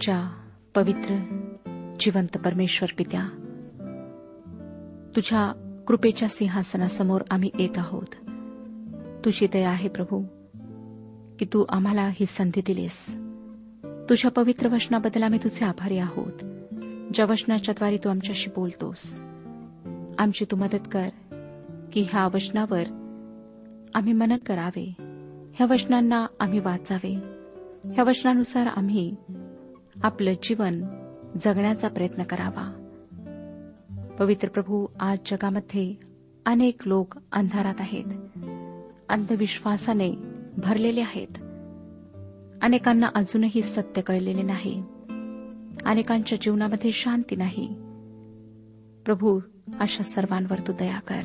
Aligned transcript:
आमच्या 0.00 0.28
पवित्र 0.74 1.14
जिवंत 2.00 2.38
परमेश्वर 2.38 2.92
पित्या 2.98 3.28
तुझ्या 5.16 5.52
कृपेच्या 5.86 6.28
सिंहासनासमोर 6.28 7.20
आम्ही 7.30 7.50
येत 7.58 7.78
आहोत. 7.78 8.14
तुझी 9.24 9.46
दया 9.46 9.70
आहे 9.70 9.88
प्रभू 9.88 10.22
की 11.38 11.44
तू 11.44 11.64
आम्हाला 11.68 12.08
ही 12.12 12.26
संधी 12.26 12.60
दिलीस. 12.66 13.14
तुझ्या 13.84 14.30
पवित्र 14.30 14.68
वचनाबद्दल 14.68 15.22
आम्ही 15.22 15.38
तुझे 15.44 15.64
आभारी 15.64 15.98
आहोत. 15.98 16.44
ज्या 17.14 17.26
वचनाच्याद्वारे 17.26 17.96
तू 17.96 18.08
आमच्याशी 18.08 18.50
बोलतोस 18.56 19.20
आमची 20.18 20.44
तू 20.44 20.56
मदत 20.56 20.88
कर 20.92 21.08
की 21.92 22.06
ह्या 22.12 22.28
वचनावर 22.34 22.82
आम्ही 23.94 24.12
मनन 24.12 24.36
करावे. 24.36 24.94
ह्या 25.54 25.66
वचनांना 25.70 26.26
आम्ही 26.40 26.58
वाचावे. 26.58 27.40
ह्या 27.84 28.04
वचनानुसार 28.04 28.66
आम्ही 28.66 29.14
आपलं 30.02 30.32
जीवन 30.42 30.82
जगण्याचा 31.40 31.88
प्रयत्न 31.88 32.22
करावा. 32.22 32.76
पवित्र 34.18 34.48
प्रभू 34.48 34.86
आज 35.00 35.18
जगामध्ये 35.26 35.94
अनेक 36.46 36.88
लोक 36.88 37.14
अंधारात 37.32 37.74
आहेत. 37.78 38.04
अंधविश्वासाने 39.08 40.10
भरलेले 40.56 41.00
आहेत. 41.00 41.38
अनेकांना 42.62 43.06
अजूनही 43.14 43.62
सत्य 43.62 44.02
कळलेले 44.02 44.42
नाही. 44.42 44.82
अनेकांच्या 45.84 46.38
जीवनामध्ये 46.42 46.92
शांती 46.92 47.36
नाही. 47.36 47.68
प्रभू 49.04 49.40
अशा 49.80 50.02
सर्वांवर 50.02 50.58
तू 50.58 50.72
दया 50.72 51.00
कर. 51.00 51.22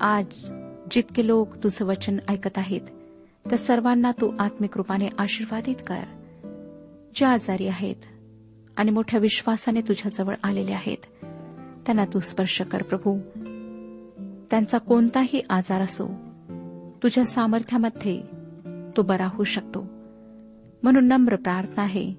आज 0.00 0.52
जितके 0.90 1.26
लोक 1.26 1.56
तुझं 1.56 1.84
वचन 1.84 2.18
ऐकत 2.28 2.58
आहेत 2.58 2.80
त्या 3.48 3.58
सर्वांना 3.58 4.10
तू 4.10 4.32
आत्मिक 4.38 4.76
रूपाने 4.76 5.08
आशीर्वादित 5.18 5.76
कर. 5.86 6.02
जे 7.18 7.26
आजारी 7.26 7.66
आहेत 7.66 7.96
आणि 8.76 8.90
मोठ्या 8.90 9.20
विश्वासाने 9.20 9.80
तुझ्याजवळ 9.80 10.34
आलेले 10.42 10.72
आहेत. 10.72 11.24
त्यांना 11.86 12.04
तू 12.04 12.20
स्पर्श 12.20 12.60
कर 12.60 12.82
प्रभू. 12.82 13.18
त्यांचा 14.50 14.78
कोणताही 14.78 15.42
आजार 15.50 15.80
असो 15.80 16.08
तुझ्या 17.02 17.24
सामर्थ्यामध्ये 17.24 18.22
तो 18.96 19.02
बरा 19.02 19.26
होऊ 19.26 19.44
शकतो. 19.44 19.80
म्हणून 20.82 21.04
नम्र 21.04 21.36
प्रार्थना 21.36 21.82
आहे 21.82 22.12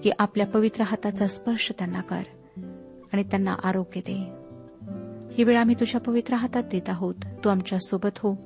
की 0.00 0.10
आपल्या 0.18 0.46
पवित्र 0.46 0.82
हाताचा 0.82 1.26
स्पर्श 1.26 1.72
त्यांना 1.78 2.00
कर 2.00 2.22
आणि 3.12 3.22
त्यांना 3.22 3.54
आरोग्य 3.64 4.00
दे. 4.00 4.32
ही 5.32 5.44
वेळ 5.44 5.58
आम्ही 5.58 5.74
तुझ्या 5.80 6.00
पवित्र 6.00 6.34
हातात 6.34 6.62
देत 6.62 6.88
आहोत. 6.88 7.14
तू 7.44 7.48
आमच्यासोबत 7.48 8.18
हो. 8.18 8.36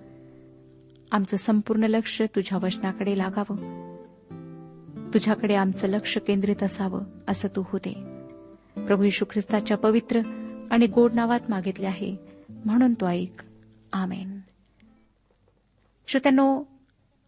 आमचं 1.13 1.37
संपूर्ण 1.37 1.85
लक्ष 1.85 2.23
तुझ्या 2.23 2.59
वचनाकडे 2.63 3.19
लागावं. 3.19 3.87
तुझ्याकडे 5.15 5.55
आमचं 5.55 5.89
लक्ष 5.89 6.19
केंद्रित 6.19 6.63
असावं 6.63 7.01
असं 7.29 7.49
तू 7.49 7.65
होते. 7.67 7.93
प्रभू 8.87 9.03
यशू 9.03 9.25
ख्रिस्ताच्या 9.25 9.77
पवित्र 9.77 10.21
आणि 10.71 10.87
गोड 10.87 11.13
नावात 11.13 11.41
मागितले 11.49 11.87
आहे 11.87 12.17
म्हणून 12.65 12.95
तो 12.95 13.07
ऐक. 13.07 13.43
आमेन. 13.93 14.41
श्रोत्यानो 16.09 16.65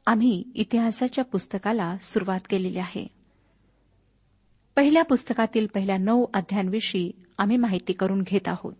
आम्ही 0.06 0.44
इतिहासाच्या 0.54 1.25
पुस्तकाला 1.25 1.96
सुरुवात 1.96 2.40
केलेली 2.50 2.78
आहे. 2.78 3.06
पहिल्या 4.76 5.02
पुस्तकातील 5.02 5.66
पहिल्या 5.66 5.96
नऊ 5.96 6.24
अध्यायांविषयी 6.34 7.12
आम्ही 7.38 7.56
माहिती 7.56 7.92
करून 7.92 8.22
घेत 8.22 8.48
आहोत. 8.48 8.74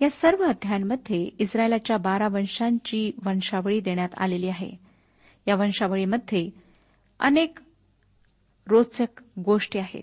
या 0.00 0.10
सर्व 0.10 0.44
अध्यायांमध्ये 0.44 1.30
इस्रायलाच्या 1.38 1.96
बारा 1.96 2.28
वंशांची 2.28 3.12
वंशावळी 3.24 3.80
देण्यात 3.80 4.08
आलेली 4.16 4.48
आहे. 4.48 4.70
या 5.46 5.56
वंशावळीमध्ये 5.56 6.50
अनेक 7.20 7.58
रोचक 8.68 9.22
गोष्टी 9.38 9.78
आहेत. 9.78 10.02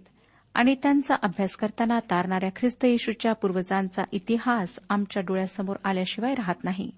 आणि 0.53 0.75
त्यांचा 0.83 1.15
अभ्यास 1.21 1.55
करताना 1.55 1.99
तारणाऱ्या 1.99 2.49
ख्रिस्त 2.55 2.85
येशूच्या 2.85 3.33
पूर्वजांचा 3.33 4.03
इतिहास 4.11 4.79
आमच्या 4.89 5.23
डोळ्यासमोर 5.23 5.75
आल्याशिवाय 5.83 6.33
राहत 6.33 6.63
नाही. 6.63 6.91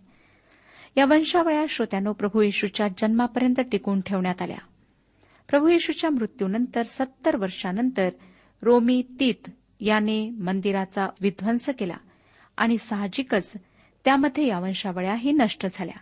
या 0.98 1.06
वंशावळ्या 1.06 1.66
श्रोत्यानो 1.70 2.14
प्रभू 2.14 2.42
येशूच्या 2.42 2.88
जन्मापर्यंत 2.88 3.60
टिकून 3.72 4.02
ठेवण्यात 4.02 4.42
आल्या. 4.42 4.58
प्रभू 5.50 5.68
येशूच्या 5.68 6.10
मृत्यूनंतर 6.10 6.84
सत्तर 6.84 7.36
वर्षानंतर 7.36 8.10
रोमी 8.62 9.04
तीत 9.20 9.50
याने 9.80 10.30
मंदिराचा 10.30 11.08
विध्वंस 11.22 11.66
केला 11.66 11.98
आणि 12.58 12.78
साहजिकच 12.78 13.52
त्यामध्ये 14.06 14.48
या 14.48 14.60
वंशावळ्याही 14.60 15.32
नष्ट 15.32 15.68
झाल्या. 15.74 16.00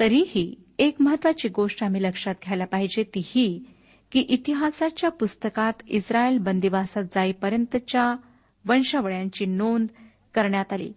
तरीही 0.00 0.54
एक 0.78 0.96
महत्वाची 1.00 1.48
गोष्ट 1.48 1.84
आम्ही 1.84 2.02
लक्षात 2.02 2.34
घ्यायला 2.44 2.64
पाहिजे 2.64 3.02
ती 3.02 3.22
ही 3.24 3.64
की 4.12 4.20
इतिहासाच्या 4.20 5.10
पुस्तकात 5.10 5.72
इस्रायल 5.88 6.38
बंदिवासात 6.38 7.04
जाईपर्यंतच्या 7.04 8.16
वंशावळ्यांची 8.68 9.46
नोंद 9.46 9.88
करण्यात 10.34 10.72
आली. 10.72 10.92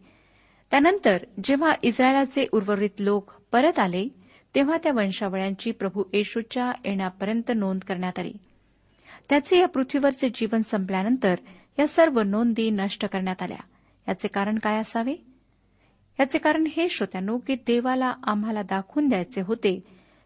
त्यानंतर 0.71 1.17
जेव्हा 1.43 1.71
इस्रायलाचे 1.83 2.47
उर्वरित 2.51 2.89
लोक 2.99 3.31
परत 3.51 3.79
आले 3.79 4.07
तेव्हा 4.55 4.77
त्या 4.83 4.91
वंशावळ्यांची 4.91 5.71
प्रभू 5.71 6.03
येशूच्या 6.13 6.71
येण्यापर्यंत 6.85 7.51
नोंद 7.55 7.81
करण्यात 7.81 8.19
आली. 8.19 8.33
त्याचे 9.29 9.59
या 9.59 9.67
पृथ्वीवरचे 9.67 10.29
जीवन 10.29 10.61
संपल्यानंतर 10.61 11.35
या 11.79 11.87
सर्व 11.87 12.21
नोंदी 12.21 12.69
नष्ट 12.69 13.05
करण्यात 13.05 13.41
आल्या. 13.41 13.57
याचे 14.07 14.27
कारण 14.27 14.57
काय 14.57 14.79
असावे? 14.79 15.15
याचे 16.19 16.37
कारण 16.37 16.67
हे 16.77 16.89
श्रोत्यानो 16.89 17.37
की 17.37 17.55
देवाला 17.55 18.13
आम्हाला 18.23 18.61
दाखवून 18.61 19.09
द्यायचे 19.09 19.41
होते 19.41 19.83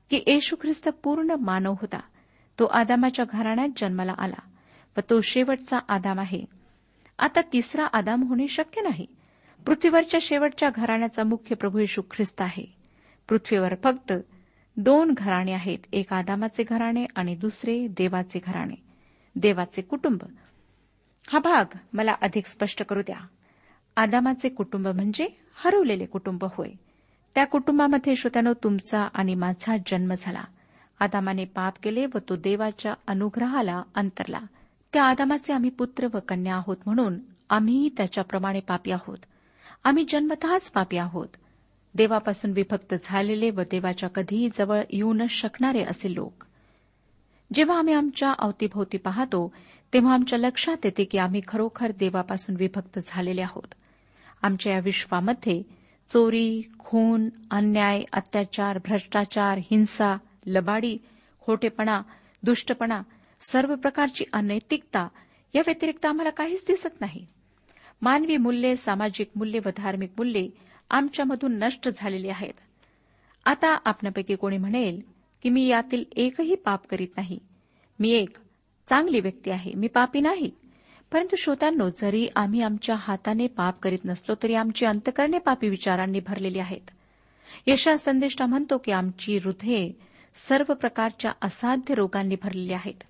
की 0.09 0.23
येशू 0.27 0.55
ख्रिस्त 0.61 0.89
पूर्ण 1.03 1.31
मानव 1.31 1.71
होता. 1.71 1.99
तो 2.59 2.65
आदामाच्या 2.65 3.25
घराण्यात 3.29 3.69
जन्माला 3.77 4.13
आला 4.17 4.49
व 4.97 4.99
तो 5.09 5.21
शेवटचा 5.21 5.77
आदाम 5.89 6.19
आहे. 6.19 6.45
आता 7.19 7.41
तिसरा 7.53 7.85
आदाम 7.85 8.23
होणे 8.23 8.47
शक्य 8.47 8.81
नाही. 8.81 9.05
पृथ्वीवरच्या 9.65 10.19
शेवटच्या 10.23 10.69
घराण्याचा 10.69 11.23
मुख्य 11.23 11.55
प्रभू 11.55 11.79
येशू 11.79 12.01
ख्रिस्त 12.11 12.41
आहे. 12.41 12.75
पृथ्वीवर 13.29 13.75
फक्त 13.83 14.13
दोन 14.77 15.13
घराणे 15.17 15.53
आहेत 15.53 15.77
एक 15.93 16.13
आदामाचे 16.13 16.63
घराणे 16.63 17.05
आणि 17.15 17.35
दुसरे 17.35 17.87
देवाचे 17.87 18.39
घराणे. 18.39 18.75
देवाचे 19.35 19.81
कुटुंब. 19.81 20.21
हा 21.27 21.39
भाग 21.39 21.77
मला 21.93 22.15
अधिक 22.21 22.47
स्पष्ट 22.47 22.83
करू 22.83 23.01
द्या. 23.01 23.27
आदामाचे 23.95 24.49
कुटुंब 24.49 24.87
म्हणजे 24.87 25.27
हरवलेले 25.55 26.05
कुटुंब 26.05 26.43
होय. 26.43 26.69
त्या 27.35 27.45
कुटुंबामध्ये 27.45 28.15
श्रोत्यानो 28.15 28.53
तुमचा 28.53 29.07
आणि 29.13 29.35
माझा 29.35 29.77
जन्म 29.77 30.13
झाला. 30.17 30.43
आदामाने 30.99 31.45
पाप 31.45 31.73
केले 31.83 32.05
व 32.05 32.17
तो 32.29 32.35
देवाच्या 32.35 32.93
अनुग्रहाला 33.07 33.81
अंतरला. 33.95 34.39
त्या 34.93 35.03
आदामाचे 35.03 35.53
आम्ही 35.53 35.69
पुत्र 35.69 36.07
व 36.13 36.17
कन्या 36.27 36.55
आहोत 36.55 36.77
म्हणून 36.85 37.19
आम्हीही 37.49 37.89
त्याच्याप्रमाणे 37.97 38.59
पापी 38.59 38.91
आहोत. 38.91 39.17
आम्ही 39.83 40.05
जन्मतःच 40.09 40.71
पापी 40.71 40.97
आहोत. 40.97 41.27
देवापासून 41.95 42.51
विभक्त 42.51 42.95
झालेले 43.03 43.49
व 43.49 43.61
देवाच्या 43.61 44.09
कधीही 44.09 44.49
जवळ 44.57 44.81
येऊ 44.89 45.13
न 45.13 45.27
शकणारे 45.29 45.83
असे 45.83 46.15
लोक. 46.15 46.43
जेव्हा 47.53 47.79
आम्ही 47.79 47.93
आमच्या 47.93 48.33
अवतीभोवती 48.39 48.97
पाहतो 48.97 49.53
तेव्हा 49.93 50.13
आमच्या 50.13 50.39
लक्षात 50.39 50.77
येते 50.83 51.03
की 51.03 51.17
आम्ही 51.17 51.41
खरोखर 51.47 51.91
देवापासून 51.91 52.55
विभक्त 52.55 52.99
झालेले 53.05 53.41
आहोत. 53.41 53.73
आमच्या 54.41 54.73
या 54.73 54.79
विश्वामध्ये 54.79 55.63
चोरी 56.09 56.61
खून 56.79 57.29
अन्याय 57.51 58.03
अत्याचार 58.13 58.77
भ्रष्टाचार 58.77 59.57
हिंसा 59.57 60.17
लबाडी 60.47 60.97
खोटेपणा 61.41 62.01
दुष्टपणा 62.43 63.01
सर्व 63.41 63.75
प्रकारची 63.75 64.25
अनैतिकता 64.33 65.07
या 65.55 65.61
व्यतिरिक्त 65.67 66.05
आम्हाला 66.05 66.29
काहीच 66.29 66.63
दिसत 66.67 67.01
नाही. 67.01 67.25
मानवी 68.01 68.37
मूल्ये 68.37 68.75
सामाजिक 68.75 69.29
मूल्ये 69.35 69.59
व 69.65 69.69
धार्मिक 69.77 70.11
मूल्ये 70.17 70.49
आमच्यामधून 70.89 71.59
नष्ट 71.63 71.89
झालेली 71.95 72.29
आहेत. 72.29 72.53
आता 73.45 73.77
आपणापैकी 73.85 74.35
कोणी 74.35 74.57
म्हणेल 74.57 75.01
की 75.43 75.49
मी 75.49 75.67
यातील 75.67 76.03
एकही 76.15 76.55
पाप 76.55 76.87
करीत 76.87 77.07
नाही. 77.17 77.39
मी 77.99 78.11
एक 78.11 78.37
चांगली 78.89 79.19
व्यक्ती 79.19 79.49
आहे. 79.49 79.73
मी 79.73 79.87
पापी 79.87 80.19
नाही. 80.19 80.51
परंतु 81.11 81.35
श्रोत्यांनो 81.35 81.89
जरी 81.89 82.27
आम्ही 82.35 82.61
आमच्या 82.61 82.95
हाताने 82.99 83.47
पाप 83.47 83.79
करीत 83.79 83.99
नसलो 84.05 84.35
तरी 84.43 84.53
आमची 84.53 84.85
अंतकरणे 84.85 85.37
पापी 85.37 85.69
विचारांनी 85.69 86.19
भरलेली 86.19 86.59
आहेत. 86.59 86.91
यशा 87.67 87.97
संदेष्टा 87.97 88.45
म्हणतो 88.45 88.77
की 88.77 88.91
आमची 88.91 89.37
हृदये 89.37 90.06
सर्व 90.37 90.73
प्रकारच्या 90.73 91.31
असाध्य 91.41 91.95
रोगांनी 91.95 92.35
भरलेले 92.43 92.73
आहेत. 92.73 93.03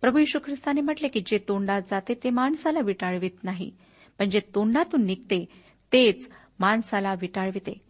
प्रभू 0.00 0.18
यशू 0.18 0.38
ख्रिस्ताने 0.38 0.80
म्हटले 0.80 1.08
की 1.08 1.22
जे 1.26 1.38
तोंडात 1.38 1.82
जाते 1.90 2.14
ते 2.24 2.30
माणसाला 2.30 2.80
विटाळवित 2.80 3.44
नाही. 3.44 3.72
पण 4.18 4.30
जे 4.30 4.40
तोंडातून 4.54 5.04
निघते 5.04 5.44
तेच 5.92 6.30
माणसाला 6.58 7.14
विटाळविते. 7.20 7.80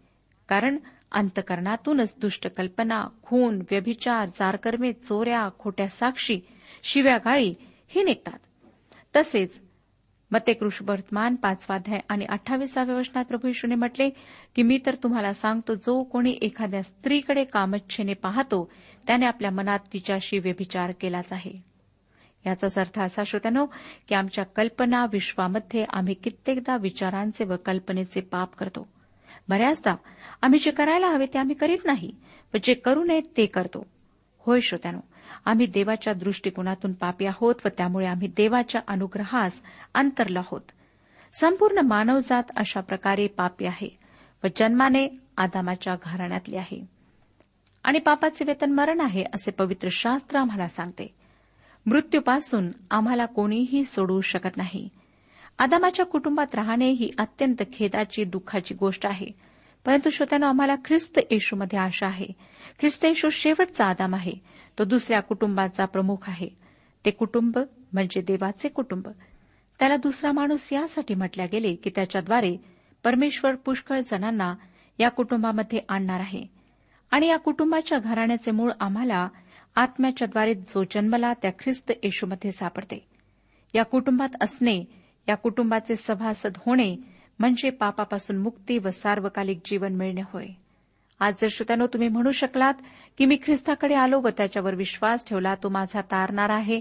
कारण 0.49 0.77
अंतकरणातूनच 1.13 2.15
दुष्ट 2.19 2.47
कल्पना 2.47 3.07
खून 3.23 3.63
व्यभिचार 3.71 4.29
जारकर्मे 4.29 4.93
चोऱ्या 4.93 5.49
खोट्या 5.59 5.89
साक्षी 5.89 6.41
शिव्या 6.83 7.17
गाळी 7.17 7.55
ही 7.89 8.03
निघतात. 8.03 8.39
तसेच 9.17 9.63
मते 10.31 10.59
वर्तमान 10.63 11.35
पाचवा 11.35 11.55
पाचवाध्याय 11.55 12.01
आणि 12.09 12.25
अठ्ठावीसाव्या 12.29 12.97
वचनात 12.97 13.25
प्रभू 13.25 13.49
यशूने 13.49 13.75
म्हटले 13.75 14.11
की 14.55 14.63
मी 14.63 14.79
तर 14.87 14.95
तुम्हाला 14.95 15.33
सांगतो 15.33 15.75
जो 15.75 16.03
कोणी 16.03 16.39
एखाद्या 16.43 16.83
स्त्रीकडे 16.83 17.45
कामच्छेने 17.45 18.15
पाहतो 18.15 18.71
त्याने 19.07 19.27
आपल्या 19.27 19.51
मनात 19.51 19.79
तिच्याशी 19.93 20.39
व्यभिचार 20.39 20.93
केलाच 21.01 21.33
आहे. 21.33 21.53
याचाच 22.47 22.79
अर्थ 22.79 22.99
असा 22.99 23.23
श्रोत्यानो 23.27 23.67
की 24.09 24.15
आमच्या 24.15 24.45
कल्पना 24.45 25.07
विश्वामध्ये 25.13 25.85
आम्ही 25.91 26.15
कित्येकदा 26.15 26.77
विचारांचे 26.77 27.45
व 27.45 27.57
कल्पनेचे 27.67 28.21
पाप 28.21 28.55
करतो. 28.55 28.89
बऱ्याचदा 29.49 29.95
आम्ही 30.43 30.59
जे 30.59 30.71
करायला 30.71 31.09
हवे 31.09 31.27
ते 31.27 31.39
आम्ही 31.39 31.55
करीत 31.55 31.79
नाही 31.85 32.13
व 32.55 32.57
जे 32.63 32.75
करू 32.75 33.05
नये 33.05 33.21
ते 33.37 33.47
करतो. 33.47 33.87
होय 34.39 34.61
श्रोत्यानो 34.61 34.99
आम्ही 35.47 35.67
देवाच्या 35.67 36.13
दृष्टिकोनातून 36.13 36.93
पापी 36.93 37.27
आहोत 37.27 37.55
व 37.65 37.69
त्यामुळे 37.69 38.07
आम्ही 38.07 38.29
देवाच्या 38.29 38.81
अनुग्रहास 38.89 39.63
अंतरलो 39.95 40.39
आहोत. 40.39 40.61
संपूर्ण 41.33 41.79
मानवजात 41.79 42.43
अशा 42.57 42.81
प्रकारे 42.81 43.27
पापी 43.27 43.67
आहे 43.67 43.99
व 44.45 44.47
जन्माने 44.57 45.09
आदामाच्या 45.37 45.95
घराण्यातली 46.03 46.57
आहे. 46.57 46.87
आणि 47.85 47.99
पापाचे 47.99 48.45
वेतन 48.45 48.71
मरण 48.71 49.01
आहे 49.01 49.25
असे 49.35 49.51
पवित्र 49.51 49.89
शास्त्र 49.93 50.39
आम्हाला 50.39 50.69
सांगते. 50.69 51.15
मृत्यूपासून 51.87 52.69
आम्हाला 52.91 53.27
कोणीही 53.27 53.85
सोडवू 53.85 54.21
शकत 54.21 54.57
नाही. 54.57 54.89
आदामाच्या 55.59 56.07
कुटुंबात 56.07 56.55
राहणे 56.55 56.91
ही 56.91 57.11
अत्यंत 57.19 57.63
खेदाची 57.73 58.25
दुःखाची 58.25 58.75
गोष्ट 58.75 59.07
आहे. 59.07 59.27
परंतु 59.87 60.11
श्रोत्यानं 60.11 60.47
आम्हाला 60.47 60.75
ख्रिस्त 60.85 61.21
येशूमध्ये 61.31 61.79
आशा 61.79 62.07
आहे. 62.07 62.27
ख्रिस्त 62.81 63.05
येशू 63.05 63.29
शेवटचा 63.29 63.85
आदाम 63.85 64.15
आहे. 64.15 64.56
तो 64.79 64.85
दुसऱ्या 64.85 65.21
कुटुंबाचा 65.21 65.85
प्रमुख 65.85 66.29
आहे. 66.29 66.49
ते 67.05 67.11
कुटुंब 67.11 67.59
म्हणजे 67.93 68.21
देवाचे 68.21 68.69
कुटुंब. 68.69 69.09
त्याला 69.79 69.97
दुसरा 69.97 70.33
माणूस 70.33 70.73
यासाठी 70.73 71.15
म्हटल्या 71.15 71.47
गेले 71.47 71.75
की 71.75 71.91
त्याच्याद्वारे 71.95 72.57
परमेश्वर 73.05 73.55
पुष्कळ 73.55 74.01
जणांना 74.01 74.55
या 74.99 75.11
कुटुंबामध्ये 75.11 75.81
आणणार 75.89 76.21
आहे. 76.21 76.47
आणि 77.11 77.27
या 77.27 77.37
कुटुंबाच्या 77.37 77.99
घराण्याचे 77.99 78.51
मूळ 78.51 78.73
आम्हाला 78.81 79.29
आत्म्याच्याद्वारे 79.77 80.55
जो 80.55 80.85
जन्मला 80.85 81.33
त्या 81.33 81.51
ख्रिस्त 81.51 81.93
येशूमध्ये 82.03 82.53
सापडते. 82.53 83.07
या 83.75 83.83
कुटुंबात 83.83 84.29
असणे 84.41 84.85
या 85.29 85.35
कुटुंबाचे 85.35 85.97
सभासद 85.97 86.53
होणे 86.67 86.97
म्हणजे 87.39 87.71
पापापासून 87.71 88.37
मुक्ती 88.37 88.79
व 88.79 88.91
सार्वकालिक 88.91 89.59
जीवन 89.65 89.95
मिळणे 89.95 90.21
होय. 90.21 90.47
आज 91.21 91.35
जर 91.41 91.47
श्रोत्यानो 91.51 91.87
तुम्ही 91.87 92.09
म्हणू 92.09 92.31
शकलात 92.31 92.75
की 93.19 93.27
मी 93.27 93.37
ख्रिस्ताकडे 93.43 93.95
आलो 93.95 94.21
व 94.21 94.29
त्याच्यावर 94.29 94.75
विश्वास 94.75 95.25
ठेवला 95.27 95.55
तो 95.55 95.69
माझा 95.69 96.01
तारणार 96.01 96.51
आहे 96.51 96.81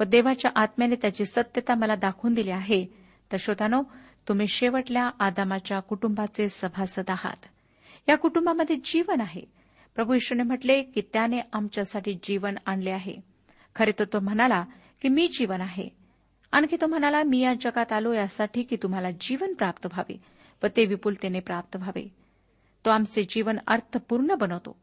व 0.00 0.04
देवाच्या 0.04 0.50
आत्म्याने 0.56 0.94
त्याची 0.94 1.24
सत्यता 1.24 1.74
मला 1.74 1.94
दाखवून 1.94 2.34
दिली 2.34 2.50
आहे 2.50 2.86
तर 3.32 3.36
श्रोत्यानो 3.40 3.82
तुम्ही 4.28 4.46
शेवटल्या 4.46 5.10
आदामाच्या 5.20 5.80
कुटुंबाचे 5.80 6.48
सभासद 6.48 7.04
आहात. 7.08 7.46
या 8.08 8.16
कुटुंबामध्ये 8.16 8.76
जीवन 8.76 9.20
आहे. 9.20 9.42
प्रभू 9.94 10.14
ईश्वरने 10.14 10.42
म्हटले 10.42 10.82
की 10.82 11.00
त्याने 11.12 11.40
आमच्यासाठी 11.52 12.14
जीवन 12.14 12.54
आणले 12.66 12.90
आहे. 12.90 13.16
खरे 13.76 13.92
तर 13.98 14.04
तो 14.04 14.20
म्हणाला 14.20 14.64
की 15.02 15.08
मी 15.08 15.28
जीवन 15.28 15.60
आहे. 15.60 15.88
आणखी 16.52 16.76
तो 16.80 16.86
म्हणाला 16.86 17.22
मी 17.22 17.38
या 17.38 17.54
जगात 17.54 17.92
आलो 17.92 18.12
यासाठी 18.12 18.62
की 18.62 18.76
तुम्हाला 18.82 19.10
जीवन 19.10 19.52
प्राप्त 19.54 19.86
व्हावे 19.86 20.20
व 20.62 20.66
ते 20.76 20.84
विपुलतेने 20.86 21.40
प्राप्त 21.40 21.76
व्हावे. 21.76 22.25
तो 22.86 22.90
आमचे 22.90 23.22
जीवन 23.22 23.58
अर्थपूर्ण 23.66 24.34
बनवतो. 24.34 24.76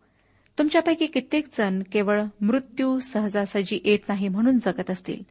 तुमच्यापैकी 0.58 1.06
कित्येक 1.06 1.48
जण 1.58 1.84
केवळ 1.92 2.24
मृत्यू 2.42 3.00
सहजासहजी 3.00 3.80
येत 3.86 4.00
नाही 4.08 4.28
म्हणून 4.28 4.60
जगत 4.60 4.92
असतील. 4.92 5.24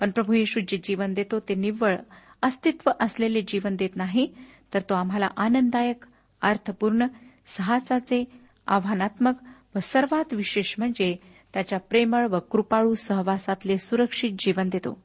पण 0.00 0.10
प्रभू 0.10 0.32
येशू 0.32 0.60
जे 0.68 0.76
जीवन 0.76 1.14
देतो 1.14 1.40
ते 1.40 1.54
निव्वळ 1.54 1.96
अस्तित्व 2.42 2.90
असलेले 3.00 3.42
जीवन 3.42 3.76
देत 3.76 3.96
नाही 3.96 4.34
तर 4.74 4.80
तो 4.80 4.94
आम्हाला 4.94 5.28
आनंददायक 5.36 6.04
अर्थपूर्ण 6.42 7.06
साहसाचे 7.46 8.24
आव्हानात्मक 8.66 9.34
व 9.74 9.78
सर्वात 9.78 10.34
विशेष 10.34 10.74
म्हणजे 10.78 11.16
त्याच्या 11.54 11.78
प्रेमळ 11.78 12.26
व 12.26 12.38
कृपाळू 12.38 12.94
सहवासातले 12.94 13.78
सुरक्षित 13.78 14.30
जीवन 14.38 14.68
देतो. 14.68 15.02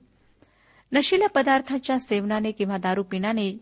नशिल्या 0.92 1.30
पदार्थाच्या 1.30 2.00
सेवनाने 2.00 2.52
किंवा 2.52 2.78
दारू 2.78 3.04
पिण्याने 3.04 3.58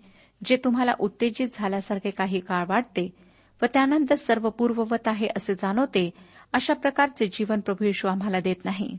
जे 0.45 0.57
तुम्हाला 0.57 0.91
उत्तेजित 0.99 1.47
झाल्यासारखे 1.53 2.09
काही 2.09 2.39
काळ 2.39 2.65
वाटते 2.67 3.28
व 3.61 3.65
त्यानंतर 3.65 4.15
सर्व 4.15 4.49
पूर्ववत 4.49 5.07
आहे 5.07 5.27
असे 5.37 5.55
जाणवते 5.55 6.11
अशा 6.53 6.73
प्रकारचे 6.73 7.27
जीवन 7.27 7.59
प्रभू 7.59 7.85
येशू 7.85 8.07
आम्हाला 8.07 8.39
देत 8.39 8.65
नाही. 8.65 8.97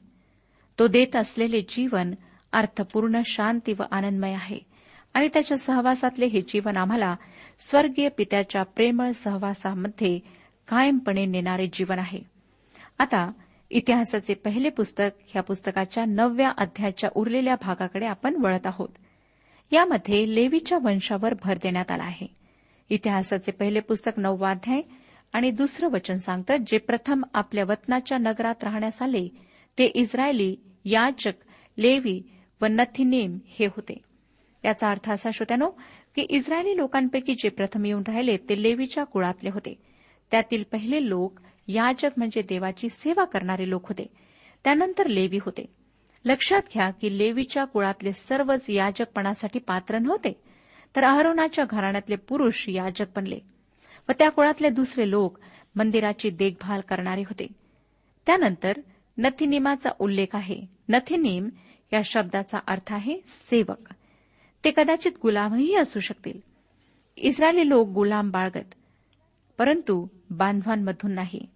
तो 0.78 0.86
देत 0.86 1.16
असलेले 1.16 1.60
जीवन 1.60 2.14
अर्थपूर्ण 2.52 3.20
शांती 3.24 3.72
व 3.72 3.82
आनंदमय 3.90 4.32
आहे 4.32 4.58
आणि 5.14 5.28
त्याच्या 5.28 5.58
सहवासातले 5.58 6.26
हे 6.26 6.40
जीवन 6.40 6.76
आम्हाला 6.76 7.16
स्वर्गीय 7.58 8.08
पित्याच्या 8.08 8.62
प्रेमळ 8.62 9.10
सहवासामध्ये 9.10 10.18
कायमपणे 10.68 11.26
नेणारे 11.26 11.66
जीवन 11.72 11.98
आहे. 11.98 12.20
आता 12.98 13.32
इतिहासाचे 13.70 14.34
पहिले 14.34 14.68
पुस्तक 14.68 15.22
ह्या 15.26 15.42
पुस्तकाच्या 15.42 16.04
नवव्या 16.04 16.52
अध्यायाच्या 16.58 17.10
उरलेल्या 17.14 17.54
भागाकडे 17.54 18.06
आपण 18.06 18.36
वळत 18.44 18.66
आहोत. 18.66 18.88
यामध्ये 19.72 20.34
लेवीच्या 20.34 20.78
वंशावर 20.82 21.34
भर 21.44 21.54
देण्यात 21.54 21.90
आला 21.90 22.04
आहे. 22.04 22.39
इतिहासाचे 22.90 23.52
पहिले 23.52 23.80
पुस्तक 23.80 24.12
नववाध्याय 24.16 24.82
आणि 25.32 25.50
दुसरं 25.50 25.88
वचन 25.88 26.16
सांगतं 26.16 26.56
जे 26.66 26.78
प्रथम 26.78 27.23
आपल्या 27.35 27.64
वतनाच्या 27.64 28.18
नगरात 28.18 28.64
राहण्यास 28.64 29.02
आले. 29.02 29.28
ते 29.78 29.85
इस्रायली 29.85 30.56
याजक 30.85 31.32
लेवी 31.78 32.23
व 32.61 32.66
नथिनेम 32.66 33.38
हे 33.47 33.66
होते. 33.66 33.94
याचा 34.64 34.90
अर्थ 34.90 35.11
असा 35.11 35.30
श्रोत्यानो 35.30 35.70
की 36.16 36.23
इस्रायली 36.23 36.76
लोकांपैकी 36.76 37.35
जे 37.35 37.49
प्रथम 37.49 37.85
येऊन 37.85 38.02
राहिले 38.09 38.37
ते 38.37 38.62
लेवीच्या 38.62 39.04
कुळातले 39.04 39.50
होते. 39.50 39.75
त्यातील 40.30 40.64
पहिले 40.73 41.09
लोक 41.09 41.40
याजक 41.68 42.11
म्हणजे 42.16 42.42
देवाची 42.42 42.88
सेवा 42.88 43.25
करणारे 43.25 43.70
लोक 43.70 43.88
होते. 43.88 44.06
त्यानंतर 44.64 45.06
लेवी 45.06 45.38
होते. 45.42 45.64
लक्षात 46.25 46.62
घ्या 46.75 46.90
की 46.90 47.18
लेवीच्या 47.18 47.64
कुळातले 47.64 48.12
सर्वच 48.12 48.70
याजकपणासाठी 48.70 49.59
पात्र 49.59 49.99
नव्हते. 49.99 50.50
तर 50.97 51.04
अहरोनाच्या 51.04 51.64
घराण्यातले 51.64 52.16
पुरुष 52.16 52.68
याजक 52.68 53.04
बनले 53.16 53.38
व 54.09 54.12
त्या 54.18 54.30
कुळातले 54.30 54.68
दुसरे 54.68 55.11
लोक 55.11 55.38
मंदिराची 55.75 56.30
देखभाल 56.30 56.80
करणारे 56.80 57.20
होते. 57.20 57.47
त्यानंतर 58.26 58.73
नथिनिमाचा 59.18 59.90
उल्लेख 59.99 60.26
आहे. 60.32 60.61
नथिनिम 60.88 61.49
या 61.92 62.00
शब्दाचा 62.04 62.59
अर्थ 62.66 62.92
आहे 62.92 63.20
सेवक. 63.28 63.94
ते 64.64 64.70
कदाचित 64.76 65.12
गुलामही 65.23 65.75
असू 65.75 66.00
शकतील. 66.00 66.40
इस्रायली 67.16 67.68
लोक 67.68 67.88
गुलाम 67.88 68.30
बाळगत 68.30 68.75
परंतु 69.59 70.06
बांधवांमधून 70.30 71.12
नाही. 71.12 71.47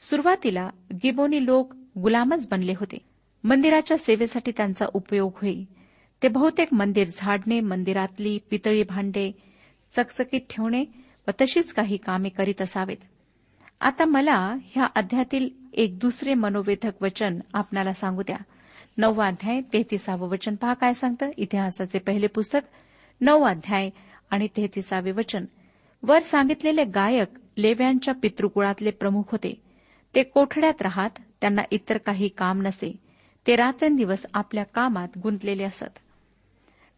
सुरुवातीला 0.00 0.70
गिबोनी 0.94 1.46
लोक 1.46 1.72
गुलामच 1.98 2.48
बनले 2.48 2.72
होते. 2.72 2.98
मंदिराच्या 3.44 3.98
सेवेसाठी 3.98 4.52
त्यांचा 4.56 4.86
उपयोग 4.94 5.32
होई. 5.36 5.64
ते 6.26 6.30
बहुतेक 6.30 6.74
मंदिर 6.74 7.08
झाडणे 7.16 7.60
मंदिरातली 7.60 8.38
पितळी 8.50 8.82
भांडे 8.82 9.32
चकचकीत 9.90 10.40
ठेवणे 10.50 10.84
व 11.28 11.30
तशीच 11.40 11.72
काही 11.72 11.96
कामे 11.96 12.28
करीत 12.28 12.62
असावेत. 12.62 12.96
आता 13.80 14.04
मला 14.04 14.54
ह्या 14.64 14.86
अध्यातील 14.94 15.48
एक 15.72 15.98
दुसरे 15.98 16.34
मनोवेधक 16.34 17.02
वचन 17.02 17.40
आपणाला 17.54 17.92
सांगू 17.92 18.22
द्या. 18.22 18.36
नववा 18.98 19.26
अध्याय 19.26 19.60
तेहतीसावं 19.60 20.28
वचन 20.28 20.54
पहा 20.54 20.74
काय 20.74 20.92
सांगतं? 20.92 21.30
इतिहासाचे 21.36 21.98
पहिले 21.98 22.26
पुस्तक 22.26 22.60
नववा 23.20 23.50
अध्याय 23.50 23.90
आणि 24.30 24.48
तेहतीसावे 24.56 25.12
वचन. 25.12 25.44
वर 26.02 26.18
सांगितलेले 26.18 26.84
गायक 26.84 27.28
लेव्यांच्या 27.58 28.14
पितृकुळातले 28.14 28.90
प्रमुख 28.90 29.22
होते. 29.32 29.62
ते 30.14 30.22
कोठड्यात 30.22 30.82
राहत 30.82 31.10
त्यांना 31.40 31.62
इतर 31.70 31.98
काही 31.98 32.28
काम 32.28 32.62
नसे. 32.62 32.96
ते 33.46 33.56
रात्रंदिवस 33.56 34.26
आपल्या 34.34 34.64
कामात 34.64 35.08
गुंतलेले 35.22 35.64
असत. 35.64 35.98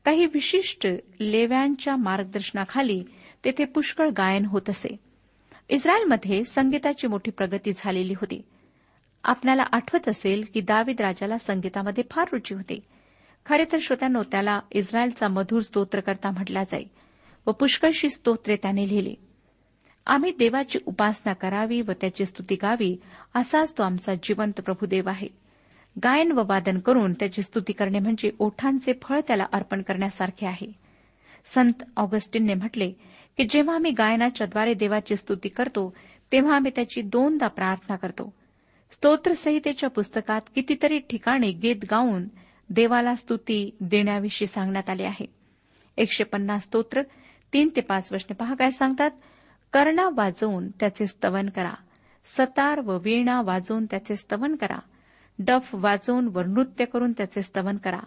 काही 0.08 0.26
विशिष्ट 0.26 0.86
लेव्यांच्या 1.20 1.96
मार्गदर्शनाखाली 1.96 3.04
तेथे 3.44 3.64
पुष्कळ 3.64 4.08
गायन 4.08 4.46
होत 4.46 4.70
असे. 4.70 4.96
इस्रायलमध्ये 5.68 6.44
संगीताची 6.44 7.06
मोठी 7.06 7.30
प्रगती 7.30 7.72
झालेली 7.76 8.12
होती. 8.12 8.42
आपल्याला 9.24 9.62
आठवत 9.72 10.08
असेल 10.08 10.44
की 10.54 10.60
दावीद 10.60 11.00
राजाला 11.00 11.38
संगीतामध्ये 11.38 12.04
फार 12.10 12.28
रुची 12.32 12.54
होती. 12.54 12.80
खरे 13.46 13.64
तर 13.64 13.76
श्रोत्यानो 13.80 14.22
त्याला 14.22 14.60
इस्रायलचा 14.72 15.28
मधुर 15.28 15.60
स्तोत्रकर्ता 15.60 16.30
म्हटला 16.30 16.62
जाई 16.62 16.84
व 17.46 17.52
पुष्कळशी 17.52 18.10
स्तोत्रे 18.10 18.56
त्याने 18.56 18.88
लिहिली. 18.88 19.14
आम्ही 20.06 20.32
देवाची 20.38 20.78
उपासना 20.86 21.32
करावी 21.32 21.80
व 21.80 21.92
त्याची 22.00 22.26
स्तुती 22.26 22.54
गावी 22.54 22.96
असाच 23.34 23.78
तो 23.78 23.82
आमचा 23.82 24.14
जिवंत 24.14 24.52
प्रभुदेव 24.52 25.08
आहे. 25.08 25.28
गायन 26.04 26.32
व 26.32 26.42
वादन 26.46 26.78
करून 26.78 27.12
त्याची 27.12 27.42
स्तुती 27.42 27.72
करणे 27.72 27.98
म्हणजे 27.98 28.30
ओठांचे 28.38 28.92
फळ 29.02 29.20
त्याला 29.20 29.46
अर्पण 29.52 29.82
करण्यासारखे 29.82 30.46
आहे. 30.46 30.72
संत 31.44 31.72
ऑगस्टिनने 31.96 32.54
म्हटले 32.54 32.90
की 33.36 33.44
जेव्हा 33.50 33.74
आम्ही 33.74 33.90
गायनाच्याद्वारे 33.90 34.74
देवाची 34.74 35.16
स्तुती 35.16 35.48
करतो 35.48 35.94
तेव्हा 36.32 36.56
आम्ही 36.56 36.72
त्याची 36.76 37.02
दोनदा 37.02 37.48
प्रार्थना 37.48 37.96
करतो. 37.96 38.34
स्तोत्रसंहितेच्या 38.92 39.90
पुस्तकात 39.90 40.40
कितीतरी 40.54 40.98
ठिकाणी 40.98 41.52
गीत 41.52 41.76
गाऊन 41.90 42.24
देवाला 42.70 43.14
स्तुती 43.14 43.76
देण्याविषयी 43.80 44.46
सांगण्यात 44.46 44.90
आले 44.90 45.04
आहे. 45.04 45.26
एकशे 45.96 46.24
पन्नास 46.24 46.62
स्तोत्र 46.62 47.02
तीन 47.52 47.68
ते 47.76 47.80
पाच 47.80 48.12
वचने 48.12 48.34
पहा 48.34 48.54
काय 48.54 48.70
सांगतात? 48.70 49.10
कर्णा 49.72 50.08
वाजवून 50.14 50.70
त्याचे 50.70 51.06
स्तवन 51.06 51.48
करा. 51.48 51.74
सतार 52.26 52.80
व 52.80 52.98
वीणा 52.98 53.42
वाजवून 53.42 53.86
त्याचे 53.86 54.16
स्तवन 54.16 54.56
करा. 54.56 54.78
डफ 55.38 55.70
वाजवून 55.74 56.26
व 56.26 56.40
नृत्य 56.40 56.84
करून 56.84 57.12
त्याचे 57.12 57.42
स्तवन 57.42 57.76
करा. 57.76 58.00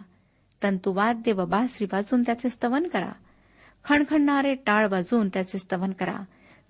तंतुवाद्य 0.62 1.32
व 1.32 1.44
बासरी 1.44 1.86
वाजवून 1.92 2.22
त्याचे 2.22 2.50
स्तवन 2.50 2.86
करा. 2.86 3.12
खणखणणारे 3.84 4.54
टाळ 4.54 4.88
वाजवून 4.88 5.28
त्याचे 5.28 5.58
स्तवन 5.58 5.92
करा. 5.92 6.16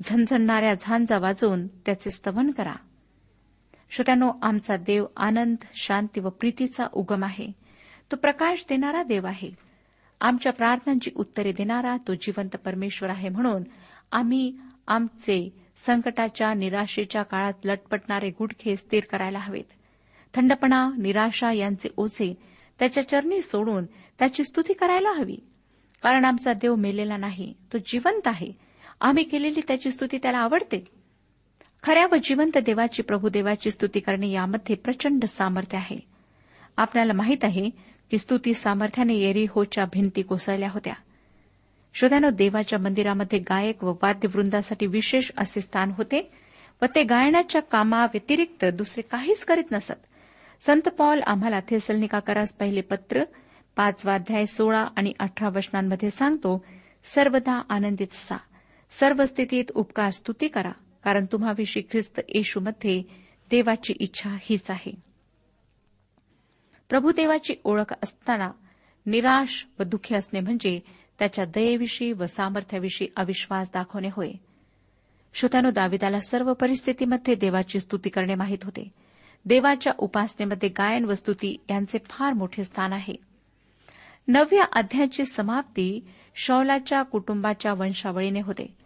झणझणणाऱ्या 0.03 0.75
झांजा 0.81 1.19
वाजवून 1.19 1.67
त्याचे 1.67 2.11
स्तवन 2.11 2.51
करा. 2.51 2.75
श्रोत्यानो 3.91 4.33
आमचा 4.43 4.77
देव 4.77 5.07
आनंद 5.17 5.57
शांती 5.75 6.21
व 6.21 6.29
प्रीतीचा 6.29 6.85
उगम 6.93 7.25
आहे. 7.25 7.53
तो 8.13 8.17
प्रकाश 8.17 8.65
देणारा 8.69 9.03
देव 9.03 9.27
आहे. 9.27 9.51
आमच्या 10.21 10.53
प्रार्थनांची 10.53 11.11
उत्तरे 11.17 11.53
देणारा 11.53 11.97
तो 11.97 12.15
जिवंत 12.15 12.57
परमेश्वर 12.57 13.11
आहे 13.11 13.29
म्हणून 13.29 13.63
आम्ही 14.13 14.59
आमचे 14.87 15.63
संकटाच्या 15.77 16.55
निराशेच्या 16.55 17.23
काळात 17.23 17.53
लटपटणारे 17.65 18.31
गुडखे 18.31 18.77
स्थिर 18.77 19.03
करायला 19.11 19.39
हवेत. 19.39 19.65
थंडपणा 20.35 20.91
निराशा 20.99 21.53
यांचे 21.53 21.89
ओझे 21.97 22.35
त्याच्या 22.79 23.09
चरणी 23.09 23.43
सोडून 23.43 23.85
त्याची 24.19 24.45
स्तुती 24.45 24.73
करायला 24.73 25.13
हवी. 25.13 25.37
कारण 26.03 26.25
आमचा 26.25 26.53
देव 26.53 26.75
मेलेला 26.75 27.17
नाही 27.17 27.55
तो 27.73 27.79
जिवंत 27.79 28.29
आहे. 28.29 28.53
आम्ही 29.01 29.25
केलेली 29.25 29.61
त्याची 29.69 29.91
स्तुती 29.91 30.19
त्याला 30.19 30.39
आवडते. 30.39 30.85
खऱ्या 31.83 32.07
व 32.13 32.17
जिवंत 32.25 32.59
देवाची 32.59 33.03
प्रभुदेवाची 33.03 33.71
स्तुती 33.71 34.01
करणे 34.01 34.31
यामध्ये 34.31 34.77
प्रचंड 34.77 35.25
सामर्थ्य 35.25 35.79
आहे. 35.79 35.97
आपल्याला 36.77 37.13
माहीत 37.13 37.45
आहे 37.45 37.71
की 38.11 38.19
स्तुती 38.19 38.55
सामर्थ्याने 38.55 39.15
येरिहोच्या 39.15 39.85
भिंती 39.85 40.23
कोसळल्या 40.23 40.71
होत्या. 40.71 40.95
श्रोत्यानो 41.95 42.31
देवाच्या 42.31 42.79
मंदिरामध्ये 42.79 43.39
गायक 43.39 43.85
व 43.85 43.91
वाद्यवृंदासाठी 43.91 44.87
विशेष 44.87 45.31
असे 45.39 45.61
स्थान 45.61 45.91
होते 45.91 46.33
व 46.83 46.85
ते 46.95 47.03
गायनाच्या 47.03 47.63
कामाव्यतिरिक्त 47.63 48.65
दुसरे 48.65 49.03
काहीच 49.03 49.45
करीत 49.45 49.73
नसत. 49.73 49.93
संत 50.67 50.89
पॉल 50.89 51.21
आम्हाला 51.27 51.61
थेसलनिकाकरास 51.61 52.53
पहिले 52.53 52.81
पत्र 52.81 53.25
पाचवाध्याय 53.77 54.47
सोळा 54.47 54.87
आणि 54.97 55.13
अठरा 55.19 55.49
वचनांमध्ये 55.49 56.11
सांगतो 56.11 56.65
सर्वदा 57.05 57.63
आनंदित 57.69 58.07
सा. 58.13 58.37
सर्व 58.91 59.25
स्थितीत 59.25 59.65
उपकार 59.75 60.11
स्तुती 60.11 60.49
करा 60.49 60.71
कारण 61.05 61.27
तुम्हाविषयी 61.33 61.83
ख्रिस्त 61.83 62.21
येशूमध्ये 62.29 63.03
देवाची 63.51 63.95
इच्छा 64.01 64.37
हीच 64.41 64.71
आहे. 64.71 64.95
प्रभुदेवाची 66.89 67.55
ओळख 67.65 67.93
असताना 68.03 68.51
निराश 69.07 69.67
व 69.79 69.83
दुःखी 69.83 70.15
असणे 70.15 70.41
म्हणजे 70.41 70.81
त्याच्या 71.19 71.45
दयेविषयी 71.45 72.13
व 72.13 72.27
सामर्थ्याविषयी 72.27 73.09
अविश्वास 73.17 73.71
दाखवणे 73.75 74.09
होय. 74.13 74.33
श्रोत्यानो 75.35 75.71
दाविदाला 75.71 76.21
सर्व 76.21 76.53
परिस्थितीमध्ये 76.53 77.35
देवाची 77.35 77.81
स्तुती 77.81 78.11
करणे 78.11 78.35
माहीत 78.35 78.59
होते. 78.63 79.02
देवाच्या 79.45 79.93
उपासनेमध्ये 79.99 80.69
गायन 80.69 81.05
वस्तुती 81.05 81.57
यांचे 81.71 81.99
फार 82.09 82.33
मोठे 82.33 82.65
स्थान 82.65 82.93
आहे. 82.93 83.15
नवव्या 84.29 84.65
अध्यायाची 84.73 85.25
समाप्ती 85.25 86.01
शौलाच्या 86.35 87.03
कुटुंबाच्या 87.03 87.73
वंशावळीने 87.73 88.41
होते. 88.41 88.77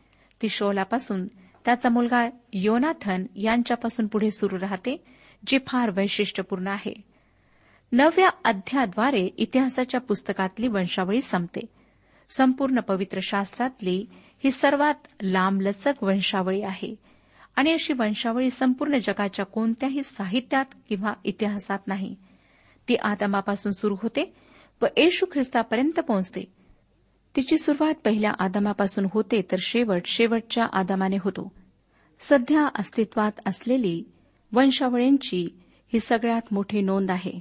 ती 0.43 0.49
शौलापासून 0.49 1.27
त्याचा 1.65 1.89
मुलगा 1.89 2.29
योनाथन 2.53 3.27
यांच्यापासून 3.37 4.07
पुढे 4.07 4.31
सुरू 4.31 4.61
राहते 4.61 5.05
जे 5.47 5.59
फार 5.59 5.91
वैशिष्ट्यपूर्ण 5.91 6.67
आहे. 6.67 6.95
नवव्या 7.93 8.29
अध्याद्वारे 8.45 9.29
इतिहासाच्या 9.37 10.01
पुस्तकातली 10.01 10.69
वंशावळी 10.69 11.21
संपते. 11.21 11.61
संपूर्ण 12.31 12.81
पवित्र 12.81 13.19
शास्त्रातली 13.23 14.07
ही 14.45 14.51
सर्वात 14.51 14.95
लांबलचक 15.23 15.95
वंशावळी 16.03 16.63
आहे. 16.63 16.95
आणि 17.57 17.73
अशी 17.73 17.93
वंशावळी 17.93 18.51
संपूर्ण 18.51 18.99
जगाच्या 18.99 19.45
कोणत्याही 19.45 20.03
साहित्यात 20.03 20.65
किंवा 20.89 21.13
इतिहासात 21.25 21.79
नाही. 21.87 22.15
ती 22.89 22.95
आदमापासून 22.95 23.73
सुरू 23.73 23.97
होते 24.03 24.35
व 24.83 24.87
येशू 24.97 25.27
ख्रिस्तापर्यंत 25.33 26.01
पोहोचते. 26.01 26.45
तिची 27.37 27.59
सुरुवात 27.59 27.95
पहिल्या 28.05 28.31
आदमापासून 28.39 29.07
होते 29.13 29.43
तर 29.43 29.57
शेवट 29.61 30.03
शेवटच्या 30.05 30.67
आदमाने 30.73 31.17
होतो. 31.21 31.53
सध्या 32.21 32.69
अस्तित्वात 32.75 33.33
असलेली 33.47 34.05
वंशावळींची 34.53 35.49
ही 35.93 36.01
सगळ्यात 36.01 36.43
मोठी 36.51 36.81
नोंद 36.81 37.11
आहे. 37.11 37.41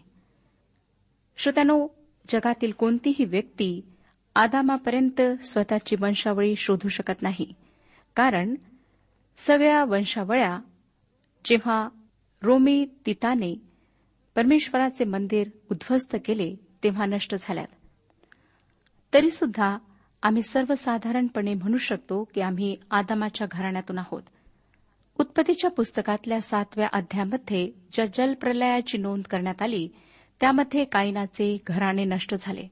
श्रोत्यानो 1.37 1.87
जगातील 2.29 2.71
कोणतीही 2.71 3.25
व्यक्ती 3.25 3.81
आदामापर्यंत 4.35 5.21
स्वतःची 5.21 5.95
वंशावळी 5.99 6.55
शोधू 6.55 6.87
शकत 6.87 7.21
नाही. 7.21 7.53
कारण 8.15 8.55
सगळ्या 9.37 9.85
वंशावळ्या 9.85 10.59
जेव्हा 11.45 11.89
रोमी 12.41 12.85
तिताने 13.05 13.61
परमेश्वराचे 14.35 15.03
मंदिर 15.03 15.49
उद्ध्वस्त 15.71 16.15
केले 16.25 16.55
तेव्हा 16.83 17.05
नष्ट 17.05 17.35
झाल्यात. 17.39 17.67
तरीसुद्धा 19.13 19.77
आम्ही 20.23 20.41
सर्वसाधारणपणे 20.41 21.53
म्हणू 21.53 21.77
शकतो 21.77 22.23
की 22.23 22.41
आम्ही 22.41 22.77
आदामाच्या 22.91 23.47
घराण्यातून 23.51 23.97
आहोत. 23.97 24.23
उत्पत्तीच्या 25.19 25.69
पुस्तकातल्या 25.69 26.41
सातव्या 26.41 26.87
अध्यायामध्ये 26.93 27.71
ज्या 27.93 28.05
जलप्रलयाची 28.05 28.97
नोंद 28.97 29.23
करण्यात 29.23 29.61
आली 29.61 29.89
त्यामध्ये 30.39 30.85
कायनाचे 30.85 31.57
घराणे 31.67 32.03
नष्ट 32.03 32.35
झाले. 32.39 32.67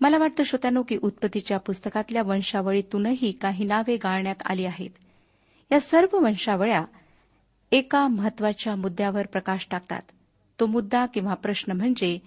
मला 0.00 0.18
वाटतं 0.18 0.42
श्रोत्यानो 0.42 0.82
की 0.82 0.98
उत्पत्तीच्या 1.02 1.58
पुस्तकातल्या 1.58 2.22
वंशावळीतूनही 2.22 3.32
काही 3.32 3.64
नावे 3.64 3.96
गाळण्यात 3.96 4.42
आली 4.44 4.64
आहेत. 4.64 4.90
या 5.72 5.80
सर्व 5.80 6.18
वंशावळ्या 6.18 6.84
एका 7.72 8.08
महत्त्वाच्या 8.08 8.76
मुद्द्यावर 8.76 9.26
प्रकाश 9.26 9.66
टाकतात. 9.70 10.02
तो 10.60 10.66
मुद्दा 10.66 11.06
किंवा 11.06 11.34
प्रश्न 11.34 11.72
म्हणजे 11.72 12.18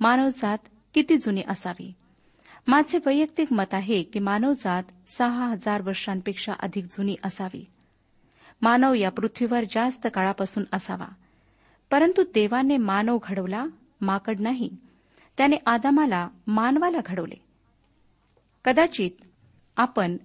मानवजात 0.00 0.58
किती 0.94 1.16
जुनी 1.16 1.42
असावी? 1.48 1.92
माझे 2.66 2.98
वैयक्तिक 3.06 3.52
मत 3.52 3.74
आहे 3.74 4.02
की 4.02 4.18
मानवजात 4.18 4.82
सहा 5.08 5.46
हजार 5.46 5.82
वर्षांपेक्षा 5.82 6.52
अधिक 6.60 6.84
जुनी 6.84 7.16
असावी. 7.24 7.66
मानव 8.62 8.94
या 8.94 9.10
पृथ्वीवर 9.10 9.64
जास्त 9.72 10.08
काळापासून 10.14 10.64
असावा. 10.72 11.08
परंतु 11.90 12.22
देवाने 12.22 12.76
मानव 12.76 13.18
घडवला 13.22 13.64
माकड 14.00 14.40
नाही. 14.40 14.70
त्याने 15.36 15.56
आदामाला 15.66 16.28
मानवाला 16.46 16.98
घडवले. 17.06 17.42
कदाचित 18.64 19.10
आपण 19.76 20.16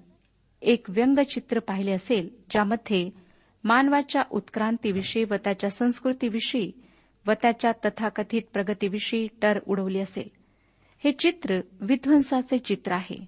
एक 0.65 0.89
व्यंगचित्र 0.89 1.59
पाहिले 1.59 1.91
असेल 1.91 2.29
ज्यामध्ये 2.49 3.09
मानवाच्या 3.63 4.21
उत्क्रांतीविषयी 4.31 5.23
व 5.23 5.33
त्याच्या 5.35 5.69
संस्कृतीविषयी 5.69 6.71
व 7.27 7.31
त्याच्या 7.41 7.71
तथाकथित 7.85 8.41
प्रगतीविषयी 8.53 9.27
टर 9.41 9.59
उडवली 9.67 9.99
असेल. 9.99 10.27
हे 11.03 11.11
चित्र 11.11 11.61
विध्वंसाचे 11.81 12.57
चित्र 12.57 12.91
आहे. 12.91 13.25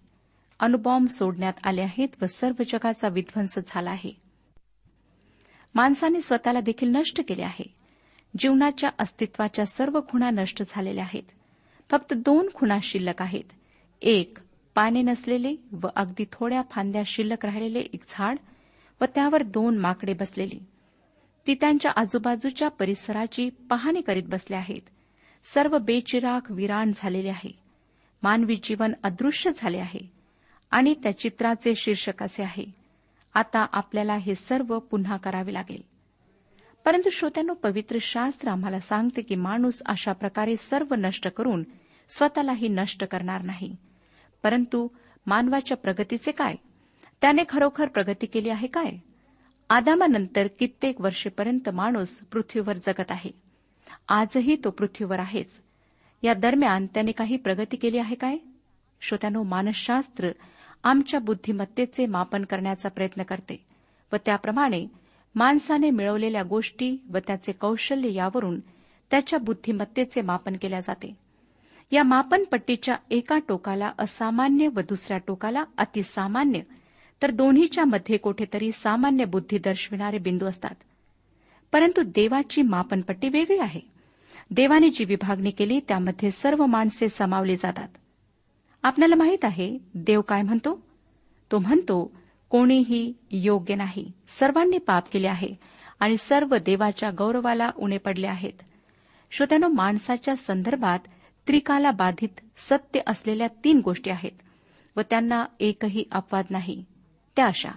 अणुबॉम्ब 0.59 1.07
सोडण्यात 1.07 1.53
आले 1.63 1.81
आहेत 1.81 2.07
व 2.21 2.25
सर्व 2.25 2.63
जगाचा 2.69 3.07
विध्वंस 3.07 3.59
झाला 3.67 3.91
आहे. 3.91 4.11
माणसाने 5.75 6.21
स्वतःला 6.21 6.59
देखील 6.59 6.89
नष्ट 6.89 7.21
केले 7.27 7.43
आहे. 7.43 7.73
जीवनाच्या 8.37 8.89
अस्तित्वाच्या 8.99 9.65
सर्व 9.65 9.99
खुणा 10.11 10.29
नष्ट 10.29 10.63
झालेल्या 10.69 11.03
आहेत. 11.03 11.23
फक्त 11.91 12.13
दोन 12.13 12.49
खुणा 12.53 12.77
शिल्लक 12.83 13.21
आहेत. 13.21 13.43
एक 14.01 14.37
पाने 14.75 15.01
नसलेले 15.01 15.55
व 15.71 15.87
अगदी 15.95 16.25
थोड्या 16.31 16.61
फांद्या 16.71 17.01
शिल्लक 17.05 17.45
राहिलेले 17.45 17.79
एक 17.79 18.03
झाड 18.09 18.37
व 19.01 19.05
त्यावर 19.15 19.43
दोन 19.43 19.77
माकडे 19.77 20.13
बसलेली. 20.13 20.59
ती 21.47 21.55
त्यांच्या 21.55 21.91
आजूबाजूच्या 21.95 22.67
परिसराची 22.67 23.49
पाहणी 23.49 24.01
करीत 24.01 24.23
बसले 24.23 24.55
आहेत. 24.55 24.81
सर्व 25.43 25.77
बेचिराग 25.77 26.41
विराण 26.49 26.91
झालेले 26.95 27.29
आहे. 27.29 27.59
मानवी 28.23 28.55
जीवन 28.63 28.93
अदृश्य 29.03 29.51
झाले 29.55 29.77
आहे. 29.77 30.11
आणि 30.71 30.95
त्या 31.03 31.17
चित्राचे 31.17 31.75
शीर्षक 31.75 32.23
असे 32.23 32.43
आहे. 32.43 32.65
आता 33.33 33.65
आपल्याला 33.71 34.15
हे 34.15 34.35
सर्व 34.35 34.79
पुन्हा 34.79 35.17
करावे 35.17 35.53
लागेल. 35.53 35.81
परंतु 36.85 37.09
श्रोत्यानो 37.09 37.53
पवित्र 37.53 37.97
शास्त्र 38.01 38.49
आम्हाला 38.49 38.79
सांगते 38.79 39.21
की 39.21 39.35
माणूस 39.35 39.81
अशा 39.85 40.11
प्रकारे 40.11 40.57
सर्व 40.57 40.95
नष्ट 40.95 41.27
करून 41.27 41.63
स्वतःलाही 42.09 42.67
नष्ट 42.67 43.03
करणार 43.03 43.41
नाही. 43.41 43.75
परंतु 44.45 44.87
मानवाच्या 45.25 45.77
प्रगतीचे 45.77 46.31
काय? 46.31 46.55
त्याने 47.21 47.43
खरोखर 47.49 47.87
प्रगती 47.87 48.25
केली 48.25 48.49
आहे 48.49 48.67
काय? 48.67 48.91
आदामानंतर 49.69 50.47
कित्येक 50.59 51.01
वर्षेपर्यंत 51.01 51.69
माणूस 51.69 52.17
पृथ्वीवर 52.17 52.77
जगत 52.77 53.11
आहे. 53.11 53.31
आजही 54.09 54.55
तो 54.63 54.69
पृथ्वीवर 54.69 55.19
आहेच. 55.19 55.61
या 56.23 56.33
दरम्यान 56.33 56.85
त्याने 56.85 57.11
काही 57.11 57.37
प्रगती 57.37 57.77
केली 57.77 57.97
आहे 57.97 58.15
काय? 58.15 58.37
श्रोत्यानो 59.01 59.43
मानसशास्त्र 59.43 60.29
आमच्या 60.83 61.19
बुद्धिमत्तेचे 61.19 62.05
मापन 62.05 62.45
करण्याचा 62.45 62.89
प्रयत्न 62.89 63.23
करते 63.23 63.65
व 64.13 64.15
त्याप्रमाणे 64.25 64.87
माणसाने 65.35 65.89
मिळवलेल्या 65.89 66.43
गोष्टी 66.43 66.97
व 67.09 67.17
त्याचे 67.27 67.51
कौशल्य 67.51 68.13
यावरून 68.13 68.59
त्याच्या 69.11 69.39
बुद्धिमत्तेचे 69.39 70.21
मापन 70.21 70.55
केल्या 70.61 70.79
जाते. 70.79 71.24
या 71.91 72.03
मापनपट्टीच्या 72.03 72.95
एका 73.11 73.39
टोकाला 73.47 73.91
असामान्य 73.99 74.67
व 74.67 74.79
दुसऱ्या 74.79 75.17
टोकाला 75.17 75.63
अतिसामान्य. 75.77 76.59
तर 77.21 77.31
दोन्हीच्या 77.31 77.85
मध्ये 77.85 78.17
कुठेतरी 78.17 78.71
सामान्य 78.71 79.25
बुद्धी 79.25 79.57
दर्शविणारे 79.57 80.17
बिंदू 80.17 80.45
असतात. 80.45 80.75
परंतु 81.71 82.01
देवाची 82.01 82.61
मापनपट्टी 82.61 83.29
वेगळी 83.29 83.57
आहे. 83.57 83.81
देवाने 84.51 84.89
जी 84.89 85.05
विभागणी 85.05 85.51
केली 85.51 85.79
त्यामध्ये 85.87 86.31
सर्व 86.31 86.65
माणसे 86.65 87.09
समावली 87.09 87.55
जातात. 87.55 87.87
आपल्याला 88.83 89.15
माहीत 89.15 89.45
आहे 89.45 89.77
देव 89.93 90.21
काय 90.21 90.41
म्हणतो? 90.41 90.81
तो 91.51 91.59
म्हणतो 91.59 92.11
कोणीही 92.49 93.13
योग्य 93.31 93.75
नाही. 93.75 94.11
सर्वांनी 94.27 94.77
पाप 94.77 95.11
केले 95.11 95.27
आहे 95.27 95.55
आणि 95.99 96.17
सर्व 96.17 96.57
देवाच्या 96.57 97.11
गौरवाला 97.17 97.71
उणे 97.77 97.97
पडले 97.97 98.27
आहेत. 98.27 98.53
श्रोत्यानो 99.31 99.67
माणसाच्या 99.67 100.35
संदर्भात 100.35 100.99
त्रिकाला 101.47 101.91
बाधित 101.91 102.29
सत्य 102.57 102.99
असलेल्या 103.07 103.47
तीन 103.47 103.81
गोष्टी 103.83 104.09
आहेत 104.09 104.31
व 104.97 105.01
त्यांना 105.09 105.45
एकही 105.59 106.03
अपवाद 106.11 106.45
नाही. 106.49 106.85
त्या 107.35 107.45
अशा. 107.45 107.69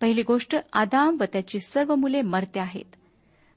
पहिली 0.00 0.22
गोष्ट 0.22 0.56
आदाम 0.72 1.16
व 1.20 1.24
त्याची 1.24 1.58
सर्व 1.58 1.94
मुले 1.94 2.22
मरते 2.22 2.60
आहेत. 2.60 2.84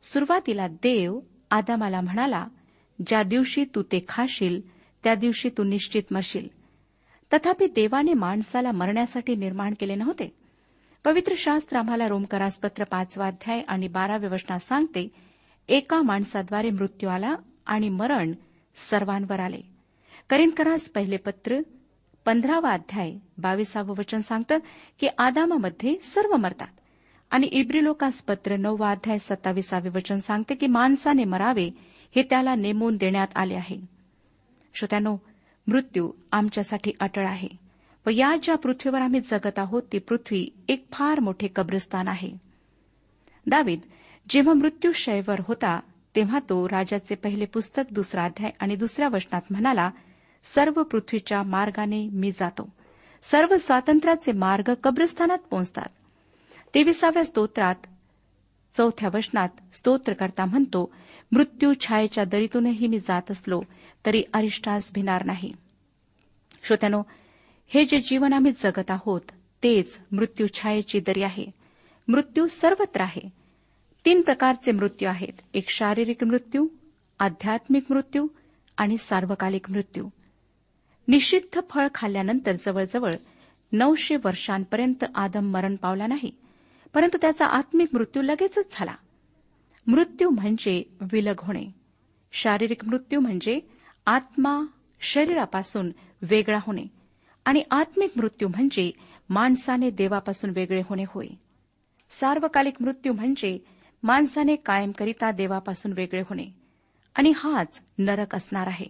सुरुवातीला 0.03 0.67
देव 0.67 1.19
आदामाला 1.51 2.01
म्हणाला 2.01 2.45
ज्या 3.07 3.23
दिवशी 3.23 3.65
तू 3.75 3.81
ते 3.81 4.05
खाशील 4.07 4.61
त्या 5.03 5.15
दिवशी 5.15 5.49
तू 5.49 5.63
निश्चित 5.63 6.03
मरशील. 6.11 6.47
तथापि 7.33 7.67
देवाने 7.67 8.13
माणसाला 8.13 8.71
मरण्यासाठी 8.71 9.35
निर्माण 9.35 9.73
केले 9.79 9.95
नव्हते. 9.95 10.35
पवित्र 11.03 11.33
शास्त्र 11.37 11.77
आम्हाला 11.77 12.07
रोमकरासपत्र 12.07 12.83
पाचवा 12.83 13.27
अध्याय 13.27 13.61
आणि 13.67 13.87
बाराव्या 13.87 14.29
वचनात 14.29 14.59
सांगते 14.59 15.07
एका 15.67 16.01
माणसाद्वारे 16.01 16.69
मृत्यू 16.69 17.09
आला 17.09 17.35
आणि 17.65 17.89
मरण 17.89 18.31
सर्वांवर 18.75 19.39
आले. 19.39 19.61
करिनकरास 20.29 20.89
पहिले 20.89 21.17
पत्र 21.17 21.59
पंधरावा 22.25 22.69
अध्याय 22.69 23.13
बावीसावं 23.37 23.95
वचन 23.97 24.19
सांगतं 24.19 24.57
की 24.99 25.07
आदामामध्ये 25.17 25.95
सर्व 26.01 26.35
मरतात. 26.35 26.67
आणि 27.31 27.47
इब्रिलोकास 27.47 28.21
पत्र 28.21 28.55
नववा 28.55 28.91
अध्याय 28.91 29.17
सत्तावीसावे 29.19 29.89
वचन 29.89 30.17
सांगते 30.17 30.55
की 30.55 30.67
माणसाने 30.67 31.23
मरावे 31.23 31.69
हे 32.15 32.23
त्याला 32.23 32.55
नेमून 32.55 32.97
देण्यात 32.97 33.27
आले 33.35 33.55
आहे. 33.55 33.77
श्रोत्यानो 34.73 35.17
मृत्यू 35.67 36.11
आमच्यासाठी 36.31 36.91
अटळ 36.99 37.27
आहे 37.27 37.47
व 38.05 38.09
या 38.09 38.35
ज्या 38.43 38.55
पृथ्वीवर 38.55 39.01
आम्ही 39.01 39.19
जगत 39.19 39.59
आहोत 39.59 39.83
ती 39.91 39.99
पृथ्वी 39.99 40.47
एक 40.69 40.85
फार 40.91 41.19
मोठे 41.19 41.47
कब्रस्तान 41.55 42.07
आहे. 42.07 42.31
दावीद 43.47 43.79
जेव्हा 44.29 44.53
मृत्यू 44.53 44.91
शयवर 44.91 45.41
होता 45.47 45.79
तेव्हा 46.15 46.39
तो 46.39 46.67
राजाचे 46.69 47.15
पहिले 47.15 47.45
पुस्तक 47.45 47.83
दुसरा 47.91 48.23
अध्याय 48.23 48.51
आणि 48.59 48.75
दुसऱ्या 48.75 49.09
वचनात 49.09 49.41
म्हणाला 49.49 49.89
सर्व 50.43 50.83
पृथ्वीच्या 50.83 51.43
मार्गाने 51.43 52.09
मी 52.09 52.31
जातो. 52.31 52.69
सर्व 53.21 53.57
स्वातंत्र्याचे 53.57 54.31
मार्ग 54.31 54.73
कब्रस्थानात 54.83 55.37
पोहोचतात. 55.37 55.85
तेविसाव्या 56.75 57.25
स्तोत्रात 57.25 57.75
चौथ्या 58.73 59.09
वचनात 59.13 59.49
स्तोत्रकर्ता 59.73 60.45
म्हणतो 60.45 60.93
मृत्यू 61.31 61.73
छायेच्या 61.81 62.23
दरीतूनही 62.23 62.87
मी 62.87 62.99
जात 62.99 63.31
असलो 63.31 63.61
तरी 64.05 64.23
अरिष्टास 64.33 64.91
भिणार 64.93 65.25
नाही. 65.25 65.53
श्रोत्यानो 66.63 67.01
हे 67.67 67.85
जे 67.85 67.97
जीवन 67.99 68.33
आम्ही 68.33 68.51
जगत 68.51 68.91
आहोत 68.91 69.21
तेच 69.63 69.99
मृत्यू 70.11 70.47
छायेची 70.53 70.99
दरी 70.99 71.23
आहे. 71.23 71.45
मृत्यू 72.07 72.47
सर्वत्र 72.47 73.01
आहे. 73.01 73.44
तीन 74.05 74.21
प्रकारचे 74.21 74.71
मृत्यू 74.71 75.09
आहेत. 75.09 75.33
एक 75.53 75.69
शारीरिक 75.69 76.23
मृत्यू 76.23 76.67
आध्यात्मिक 77.19 77.85
मृत्यू 77.89 78.27
आणि 78.77 78.97
सार्वकालिक 78.97 79.71
मृत्यू. 79.71 80.09
निषिद्ध 81.07 81.59
फळ 81.69 81.87
खाल्ल्यानंतर 81.95 82.51
जवळजवळ 82.51 83.15
नऊशे 83.71 84.15
वर्षांपर्यंत 84.15 85.05
आदम 85.15 85.45
मरण 85.45 85.75
पावला 85.75 86.07
नाही 86.07 86.31
परंतु 86.93 87.17
त्याचा 87.21 87.45
आत्मिक 87.45 87.89
मृत्यू 87.93 88.21
लगेचच 88.21 88.67
झाला. 88.71 88.95
मृत्यू 89.87 90.29
म्हणजे 90.29 90.83
विलग 91.01 91.35
होणे. 91.39 91.65
शारीरिक 92.31 92.85
मृत्यू 92.85 93.19
म्हणजे 93.19 93.59
आत्मा 94.05 94.61
शरीरापासून 95.01 95.91
वेगळा 96.21 96.59
होणे 96.61 96.83
आणि 97.45 97.63
आत्मिक 97.71 98.11
मृत्यू 98.15 98.47
म्हणजे 98.47 98.91
माणसाने 99.29 99.89
देवापासून 99.89 100.49
वेगळे 100.49 100.81
होणे 100.89 101.03
होय. 101.07 101.27
सार्वकालिक 102.09 102.81
मृत्यू 102.81 103.13
म्हणजे 103.13 103.74
माणसाने 104.05 104.55
कायमकरिता 104.55 105.31
देवापासून 105.31 105.91
वेगळे 105.91 106.21
होणे. 106.21 106.45
आणि 107.15 107.31
हाच 107.35 107.81
नरक 107.97 108.35
असणार 108.35 108.67
आहे. 108.67 108.85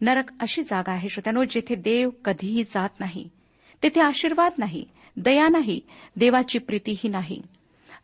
नरक 0.00 0.24
अशी 0.40 0.62
जागा 0.62 0.92
आहे 0.92 1.08
श्रोत्यानो 1.08 1.44
जिथे 1.44 1.74
देव 1.74 2.10
कधीही 2.24 2.62
जात 2.62 2.88
नाही. 3.00 3.28
तेथे 3.82 4.00
आशीर्वाद 4.00 4.52
नाही 4.58 4.84
दया 5.16 5.48
नाही 5.48 5.80
देवाची 6.16 6.58
प्रीतीही 6.58 7.08
नाही. 7.08 7.42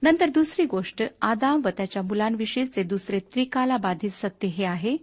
नंतर 0.03 0.29
दुसरी 0.29 0.67
गोष्ट 0.67 1.03
आदाम 1.23 1.61
व 1.65 1.69
त्याच्या 1.69 2.03
मुलांविषयीचे 2.03 2.83
दुसरे 2.83 3.19
त्रिकाला 3.19 3.77
बाधित 3.77 4.11
सत्य 4.11 4.49
हे 4.49 4.65
आहे 4.65 4.97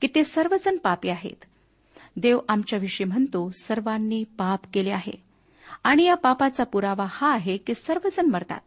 की 0.00 0.08
ते 0.14 0.24
सर्वजण 0.24 0.76
पापी 0.76 1.08
आहेत. 1.08 1.44
देव 2.16 2.38
आमच्याविषयी 2.48 3.06
म्हणतो 3.06 3.50
सर्वांनी 3.50 4.24
पाप 4.38 4.60
केले 4.74 4.90
आहे. 4.90 5.22
आणि 5.84 6.04
या 6.04 6.14
पापाचा 6.14 6.64
पुरावा 6.64 7.06
हा 7.08 7.32
आहे 7.32 7.56
की 7.56 7.74
सर्वजण 7.74 8.26
मरतात. 8.26 8.60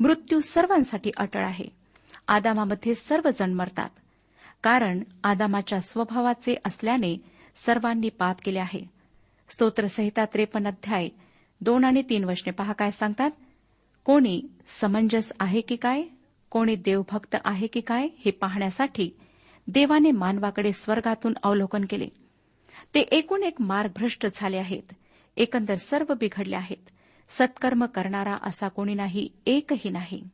मृत्यू 0.00 0.40
सर्वांसाठी 0.40 1.10
अटळ 1.16 1.44
आहे. 1.44 1.64
आदामामध्ये 2.28 2.94
सर्वजण 2.94 3.52
मरतात. 3.52 3.90
कारण 4.62 5.02
आदामाच्या 5.24 5.80
स्वभावाचे 5.80 6.54
असल्याने 6.64 7.16
सर्वांनी 7.56 8.08
पाप 8.08 8.36
केले 8.44 8.58
आहे. 8.58 8.84
स्तोत्रसहिता 9.48 10.24
त्रेपन्न 10.24 10.68
अध्याय 10.68 11.08
दोन 11.60 11.84
आणि 11.84 12.02
तीन 12.02 12.24
वचने 12.24 12.50
पहा 12.50 12.72
काय 12.72 12.90
सांगतात? 12.90 13.30
कोणी 14.04 14.42
समंजस 14.66 15.32
आहे 15.40 15.60
की 15.60 15.76
काय? 15.76 16.02
कोणी 16.50 16.76
देवभक्त 16.76 17.36
आहे 17.44 17.66
की 17.66 17.80
काय? 17.80 18.08
हे 18.18 18.30
पाहण्यासाठी 18.30 19.10
देवाने 19.66 20.10
मानवाकडे 20.10 20.72
स्वर्गातून 20.72 21.32
अवलोकन 21.42 21.84
केले. 21.90 22.08
ते 22.94 23.00
एकूण 23.00 23.42
एक 23.42 23.60
मार्गभ्रष्ट 23.60 24.26
झाले 24.34 24.56
आहेत. 24.56 24.92
एकंदर 25.36 25.74
सर्व 25.74 26.14
बिघडले 26.14 26.56
आहेत. 26.56 26.90
सत्कर्म 27.30 27.84
करणारा 27.84 28.36
असा 28.42 28.68
कोणी 28.68 28.94
नाही 28.94 29.28
एकही 29.46 29.90
नाही. 29.90 30.28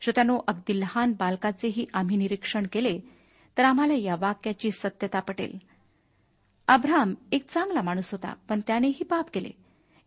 श्रोत्यानो 0.00 0.40
अगदी 0.48 0.80
लहान 0.80 1.12
बालकाचेही 1.12 1.86
आम्ही 1.94 2.16
निरीक्षण 2.16 2.66
केले 2.72 2.98
तर 3.58 3.64
आम्हाला 3.64 3.94
या 3.94 4.14
वाक्याची 4.18 4.70
सत्यता 4.70 5.20
पटेल. 5.20 5.58
अब्राम 6.68 7.14
एक 7.32 7.50
चांगला 7.50 7.82
माणूस 7.82 8.12
होता 8.12 8.34
पण 8.48 8.60
त्यानेही 8.66 9.04
पाप 9.04 9.30
केले. 9.34 9.50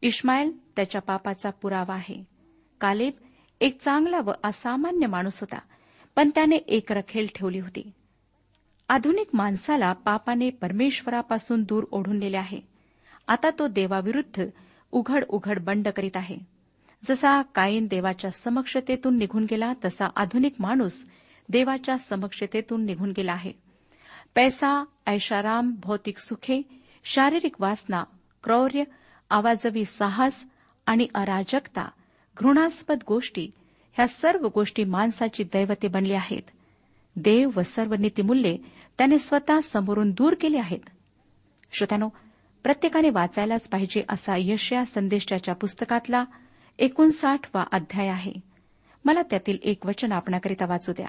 इस्माईल 0.01 0.71
त्याच्या 0.75 1.01
पापाचा 1.01 1.49
पुरावा 1.49 1.93
आहे. 1.93 2.23
कालेब 2.81 3.13
एक 3.61 3.81
चांगला 3.81 4.19
व 4.25 4.31
असामान्य 4.43 5.07
माणूस 5.07 5.39
होता 5.39 5.59
पण 6.15 6.29
त्याने 6.29 6.55
एक 6.55 6.91
रखेल 6.91 7.27
ठेवली 7.35 7.59
होती. 7.59 7.91
आधुनिक 8.89 9.27
माणसाला 9.33 9.93
पापाने 9.93 10.49
परमेश्वरापासून 10.49 11.63
दूर 11.63 11.83
ओढून 11.91 12.19
नेले 12.19 12.37
आहे. 12.37 12.59
आता 13.27 13.49
तो 13.59 13.67
देवाविरुद्ध 13.67 14.45
उघड 14.91 15.25
उघड 15.29 15.59
बंड 15.59 15.87
करीत 15.87 16.17
आहे. 16.17 16.37
जसा 17.05 17.41
काईन 17.41 17.87
देवाच्या 17.87 18.31
समक्षतेतून 18.31 19.17
निघून 19.17 19.45
गेला 19.51 19.73
तसा 19.85 20.05
आधुनिक 20.15 20.53
माणूस 20.59 21.07
देवाच्या 21.49 21.97
समक्षतेतून 21.97 22.85
निघून 22.85 23.11
गेला 23.17 23.31
आहे. 23.31 23.51
पैसा 24.35 24.85
ऐशाराम 25.07 25.75
भौतिक 25.83 26.17
सुखे 26.17 26.61
शारीरिक 27.03 27.61
वासना 27.61 28.03
क्रौर्य 28.43 28.83
आवाजवी 29.29 29.85
साहस 29.85 30.49
आणि 30.85 31.07
अराजकता 31.15 31.89
घृणास्पद 32.39 32.99
गोष्टी 33.07 33.51
ह्या 33.93 34.07
सर्व 34.07 34.47
गोष्टी 34.55 34.83
माणसाची 34.83 35.43
दैवते 35.43 35.87
बनली 35.87 36.13
आहेत. 36.13 36.41
देव 37.15 37.49
व 37.55 37.61
सर्व 37.61 37.93
नीतिमूल्ये 37.93 38.57
त्याने 38.97 39.19
स्वतः 39.19 39.59
समोरून 39.59 40.11
दूर 40.11 40.33
केली 40.41 40.57
आहेत. 40.57 40.79
श्रोत्यानो 41.71 42.09
प्रत्येकाने 42.63 43.09
वाचायलाच 43.09 43.69
पाहिजे 43.69 44.03
असा 44.09 44.33
यशया 44.37 44.85
संदेशाच्या 44.85 45.55
पुस्तकातला 45.55 46.23
एकोणसाठवा 46.79 47.63
अध्याय 47.71 48.07
आहे. 48.07 48.33
मला 49.05 49.21
त्यातील 49.21 49.57
एक 49.63 49.85
वचन 49.85 50.11
आपणाकरिता 50.11 50.65
वाचू 50.65 50.91
द्या. 50.91 51.07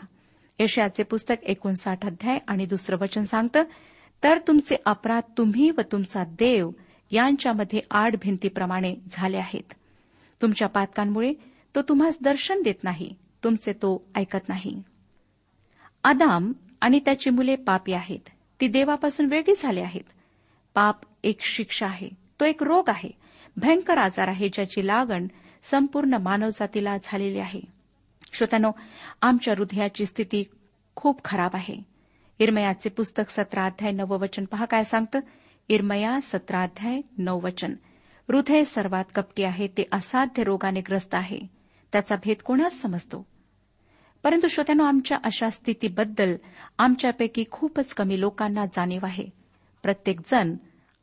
यशयाचे 0.61 1.03
पुस्तक 1.03 1.35
एकोणसाठ 1.43 2.07
अध्याय 2.07 2.39
आणि 2.49 2.67
दुसरं 2.67 2.97
वचन 3.01 3.23
सांगतं 3.23 3.63
तर 4.23 4.39
तुमचे 4.39 4.77
अपराध 4.87 5.23
तुम्ही 5.39 5.71
व 5.71 5.81
तुमचा 5.93 6.25
देव 6.25 6.71
यांच्यामध्ये 7.11 7.81
आड 7.91 8.17
भिंतीप्रमाणे 8.23 8.95
झाले 9.11 9.37
आहेत. 9.37 9.73
तुमच्या 10.43 10.69
पातकांमुळे 10.69 11.33
तो 11.75 11.83
तुम्हास 11.83 12.19
दर्शन 12.21 12.63
देत 12.63 12.85
नाही 12.85 13.15
तुमचे 13.45 13.73
तो 13.73 14.05
ऐकत 14.15 14.49
नाही. 14.49 14.83
आदाम 16.05 16.53
आणि 16.81 17.01
त्याची 17.01 17.31
मुले 17.31 17.57
पापी 17.57 17.93
आहेत. 17.93 18.29
ती 18.61 18.69
देवापासून 18.69 19.27
वेगळी 19.27 19.55
झाली 19.63 19.81
आहेत. 19.81 20.05
पाप 20.75 20.97
एक 21.23 21.41
शिक्षा 21.41 21.87
आहे. 21.87 22.09
तो 22.41 22.45
एक 22.45 22.63
रोग 22.63 22.89
आहे. 22.89 23.11
भयंकर 23.57 23.99
आजार 23.99 24.29
आहे 24.29 24.49
ज्याची 24.49 24.87
लागण 24.87 25.27
संपूर्ण 25.63 26.15
मानवजातीला 26.15 26.97
झालेली 27.05 27.39
आहे. 27.39 27.61
श्रोत्यानो 28.33 28.71
आमच्या 29.23 29.55
हृदयाची 29.59 30.07
स्थिती 30.07 30.45
खूप 30.97 31.25
खराब 31.25 31.51
आहे. 31.55 31.77
इरमयाचे 32.39 32.89
पुस्तक 32.89 33.31
सतरा 33.31 33.65
अध्याय 33.65 33.93
नववचन 33.93 34.45
पहा 34.45 34.65
काय 34.65 34.85
सांगतं? 34.85 35.21
इरमया 35.69 36.21
सतरा 36.23 36.63
अध्याय 36.63 37.01
नववचन 37.19 37.75
हृदय 38.29 38.65
सर्वात 38.65 39.05
कपटी 39.15 39.43
आहे 39.43 39.67
ते 39.67 39.85
असाध्य 39.93 40.45
रोगाने 40.45 40.81
ग्रस्त 40.81 41.15
आहे. 41.15 41.41
त्याचा 41.93 42.17
भेद 42.17 42.37
कोणास 42.45 42.81
समजतो? 42.81 43.27
परंतु 44.23 44.47
श्रोत्यानो 44.49 44.85
आमच्या 44.85 45.19
अशा 45.25 45.49
स्थितीबद्दल 45.49 46.37
आमच्यापैकी 46.79 47.45
खूपच 47.51 47.95
कमी 47.95 48.21
लोकांना 48.21 48.67
जाणीव 48.67 49.01
आहे. 49.03 49.27
प्रत्येक 49.83 50.21
जन 50.21 50.55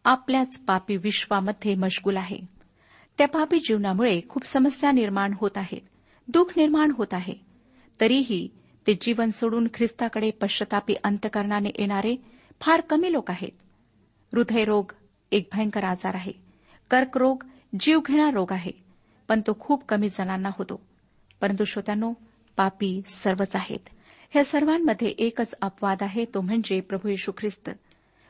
आपल्याच 0.04 0.58
पापी 0.58 0.98
विश्वामध्ये 0.98 1.76
मशगूल 1.76 2.18
आहे. 2.18 2.38
त्या 3.18 3.28
पापी 3.28 3.60
जीवनामुळे 3.60 4.22
खूप 4.30 4.46
समस्या 4.46 4.92
निर्माण 4.92 5.34
होत 5.38 5.52
आहेत 5.56 5.82
दुःख 6.28 6.54
निर्माण 6.58 6.92
होत 6.92 7.08
आहे. 7.12 7.34
तरीही 8.02 8.50
ते 8.88 8.94
जीवन 9.02 9.30
सोडून 9.30 9.68
ख्रिस्ताकडे 9.74 10.32
पश्चातापी 10.32 10.94
अंतकरणाने 11.04 11.70
येणारे 11.76 12.16
फार 12.62 12.82
कमी 12.82 13.12
लोक 13.12 13.32
आहेत. 13.32 13.52
हृदयरोग 14.34 14.92
एक 15.32 15.50
भयंकर 15.54 15.84
आजार 15.84 16.16
आहे. 16.16 16.32
कर्करोग 16.92 17.44
जीवघेणा 17.80 18.32
रोग 18.32 18.52
आहे. 18.52 18.72
पण 19.28 19.42
तो 19.42 19.58
खूप 19.60 19.84
कमी 19.86 20.10
जणांना 20.10 20.50
होतो. 20.58 20.82
परंतु 21.42 21.64
श्रोत्यानो 21.64 22.14
पापी 22.58 23.02
सर्वच 23.06 23.56
आहेत. 23.56 23.90
ह्या 24.32 24.44
सर्वांमध्ये 24.44 25.08
एकच 25.08 25.56
अपवाद 25.62 25.98
आहे 26.02 26.26
तो 26.26 26.42
म्हणजे 26.42 26.80
प्रभू 26.80 27.08
येशू 27.08 27.32
ख्रिस्त. 27.38 27.70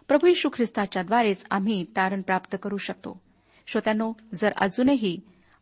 प्रभू 0.09 0.27
यशू 0.27 0.49
ख्रिस्ताच्याद्वारेच 0.53 1.45
आम्ही 1.51 1.83
तारण 1.95 2.21
प्राप्त 2.21 2.55
करू 2.63 2.77
शकतो. 2.77 3.21
श्रोत्यानो 3.67 4.13
जर 4.35 4.51
अजूनही 4.61 5.19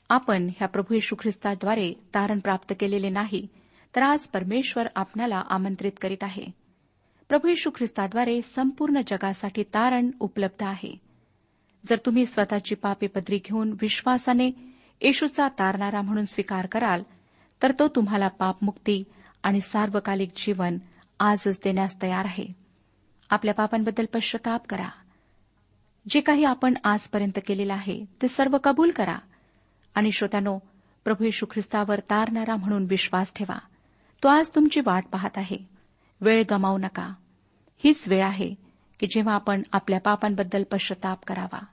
आपण 0.10 0.50
ह्या 0.58 0.68
प्रभू 0.68 0.96
यशू 0.96 1.16
ख्रिस्ताद्वारे 1.20 1.94
तारण 2.16 2.40
प्राप्त 2.40 2.74
केलेले 2.80 3.10
नाही 3.10 3.48
तर 3.96 4.02
आज 4.02 4.28
परमेश्वर 4.28 4.88
आपणाला 4.96 5.44
आमंत्रित 5.50 5.92
करीत 6.02 6.18
आहे. 6.22 6.46
प्रभू 7.30 7.48
यशू 7.48 7.70
ख्रिस्ताद्वारे 7.76 8.42
संपूर्ण 8.42 9.02
जगासाठी 9.08 9.64
तारण 9.64 10.12
उपलब्ध 10.20 10.64
आहे. 10.64 10.98
जर 11.86 11.98
तुम्ही 12.06 12.26
स्वतःची 12.26 12.76
पापे 12.76 13.08
पदरी 13.08 13.38
घेऊन 13.38 13.76
विश्वासाने 13.82 14.48
येशूचा 15.02 15.48
तारणारा 15.48 16.02
म्हणून 16.02 16.26
स्वीकार 16.26 16.66
कराल 16.66 17.04
तर 17.64 17.72
तो 17.72 17.88
तुम्हाला 17.88 18.28
पापमुक्ती 18.28 19.04
आणि 19.44 19.62
सार्वकालिक 19.62 20.30
जीवन 20.36 20.78
आजच 21.20 21.60
देण्यास 21.64 22.02
तयार 22.02 22.26
आहे. 22.26 22.67
आपल्या 23.30 23.54
पापांबद्दल 23.54 24.06
पश्चाताप 24.14 24.68
करा. 24.68 24.90
जे 26.10 26.22
काही 26.22 26.44
आपण 26.44 26.74
आजपर्यंत 26.84 27.40
केलेलं 27.48 27.74
आहे 27.74 28.06
ते 28.22 28.28
सर्व 28.28 28.58
कबूल 28.58 28.90
करा. 28.90 29.18
आणि 29.96 30.12
श्रोत्यानो 30.12 30.60
प्रभू 31.04 31.24
येशू 31.24 31.46
ख्रिस्तावर 31.52 32.00
तारणारा 32.00 32.56
म्हणून 32.56 32.86
विश्वास 32.90 33.34
ठेवा. 33.34 33.58
तो 34.24 34.28
आज 34.28 34.50
तुमची 34.56 34.80
वाट 34.86 35.06
पाहत 35.06 35.38
आहे. 35.38 35.58
वेळ 36.22 36.44
गमावू 36.52 36.78
नका. 36.78 37.14
हीच 37.84 38.08
वेळ 38.08 38.24
आहे 38.24 38.54
की 39.00 39.08
जेव्हा 39.08 39.36
आपण 39.36 39.62
आपल्या 39.72 40.00
पापांबद्दल 40.00 40.64
पश्चाताप 40.64 41.24
करावा. 41.24 41.66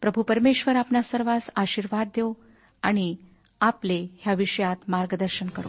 प्रभू 0.00 0.22
परमेश्वर 0.22 0.76
आपणा 0.76 1.02
सर्वांस 1.02 1.50
आशीर्वाद 1.56 2.06
देव 2.06 2.32
आणि 2.82 3.16
आपले 3.60 4.06
ह्या 4.20 4.34
विषयात 4.34 4.76
मार्गदर्शन 4.88 5.46
करू. 5.46 5.68